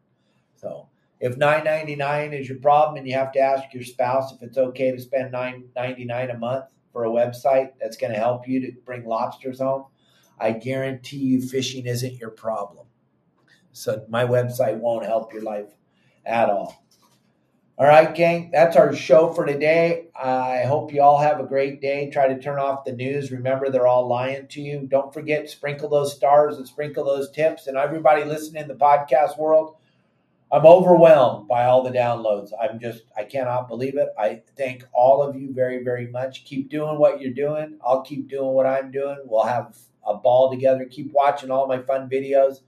[0.56, 0.89] So
[1.20, 4.42] if nine ninety nine is your problem and you have to ask your spouse if
[4.42, 8.20] it's okay to spend nine ninety nine a month for a website that's going to
[8.20, 9.86] help you to bring lobsters home,
[10.40, 12.88] I guarantee you fishing isn't your problem.
[13.72, 15.70] So my website won't help your life
[16.26, 16.84] at all.
[17.78, 20.08] All right, gang, that's our show for today.
[20.14, 22.10] I hope you all have a great day.
[22.10, 23.32] Try to turn off the news.
[23.32, 24.86] Remember, they're all lying to you.
[24.86, 27.68] Don't forget, sprinkle those stars and sprinkle those tips.
[27.68, 29.78] And everybody listening in the podcast world,
[30.52, 32.50] I'm overwhelmed by all the downloads.
[32.60, 34.10] I'm just, I cannot believe it.
[34.18, 36.44] I thank all of you very, very much.
[36.46, 37.78] Keep doing what you're doing.
[37.86, 39.18] I'll keep doing what I'm doing.
[39.26, 40.86] We'll have a ball together.
[40.86, 42.62] Keep watching all my fun videos.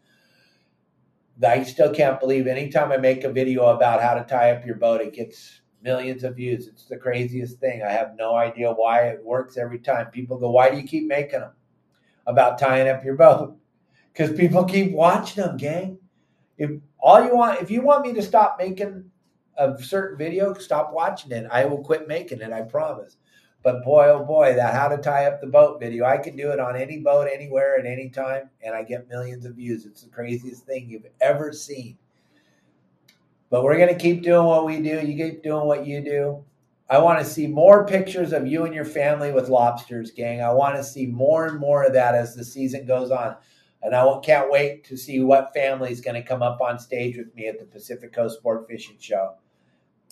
[1.44, 4.76] I still can't believe anytime I make a video about how to tie up your
[4.76, 6.68] boat, it gets millions of views.
[6.68, 7.82] It's the craziest thing.
[7.82, 10.08] I have no idea why it works every time.
[10.08, 11.54] People go, Why do you keep making them
[12.28, 13.58] about tying up your boat?
[14.14, 15.98] Because people keep watching them, gang.
[16.60, 16.72] If
[17.02, 19.12] all you want, if you want me to stop making
[19.58, 21.47] a certain video, stop watching it.
[21.52, 23.18] I will quit making it, I promise.
[23.64, 26.06] But boy, oh boy, that how to tie up the boat video.
[26.06, 29.45] I can do it on any boat, anywhere, at any time, and I get millions
[29.45, 29.86] of views.
[29.86, 31.97] It's the craziest thing you've ever seen.
[33.52, 35.06] But we're going to keep doing what we do.
[35.06, 36.43] You keep doing what you do.
[36.89, 40.41] I want to see more pictures of you and your family with lobsters, gang.
[40.41, 43.38] I want to see more and more of that as the season goes on.
[43.84, 47.18] And I can't wait to see what family is going to come up on stage
[47.18, 49.36] with me at the Pacific Coast Sport Fishing Show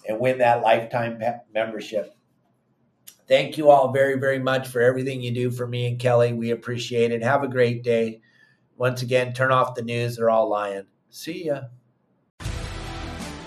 [0.08, 1.22] and win that lifetime
[1.54, 2.16] membership.
[3.28, 6.34] Thank you all very, very much for everything you do for me and Kelly.
[6.34, 7.22] We appreciate it.
[7.22, 8.22] Have a great day.
[8.76, 10.16] Once again, turn off the news.
[10.16, 10.86] They're all lying.
[11.12, 11.62] See ya.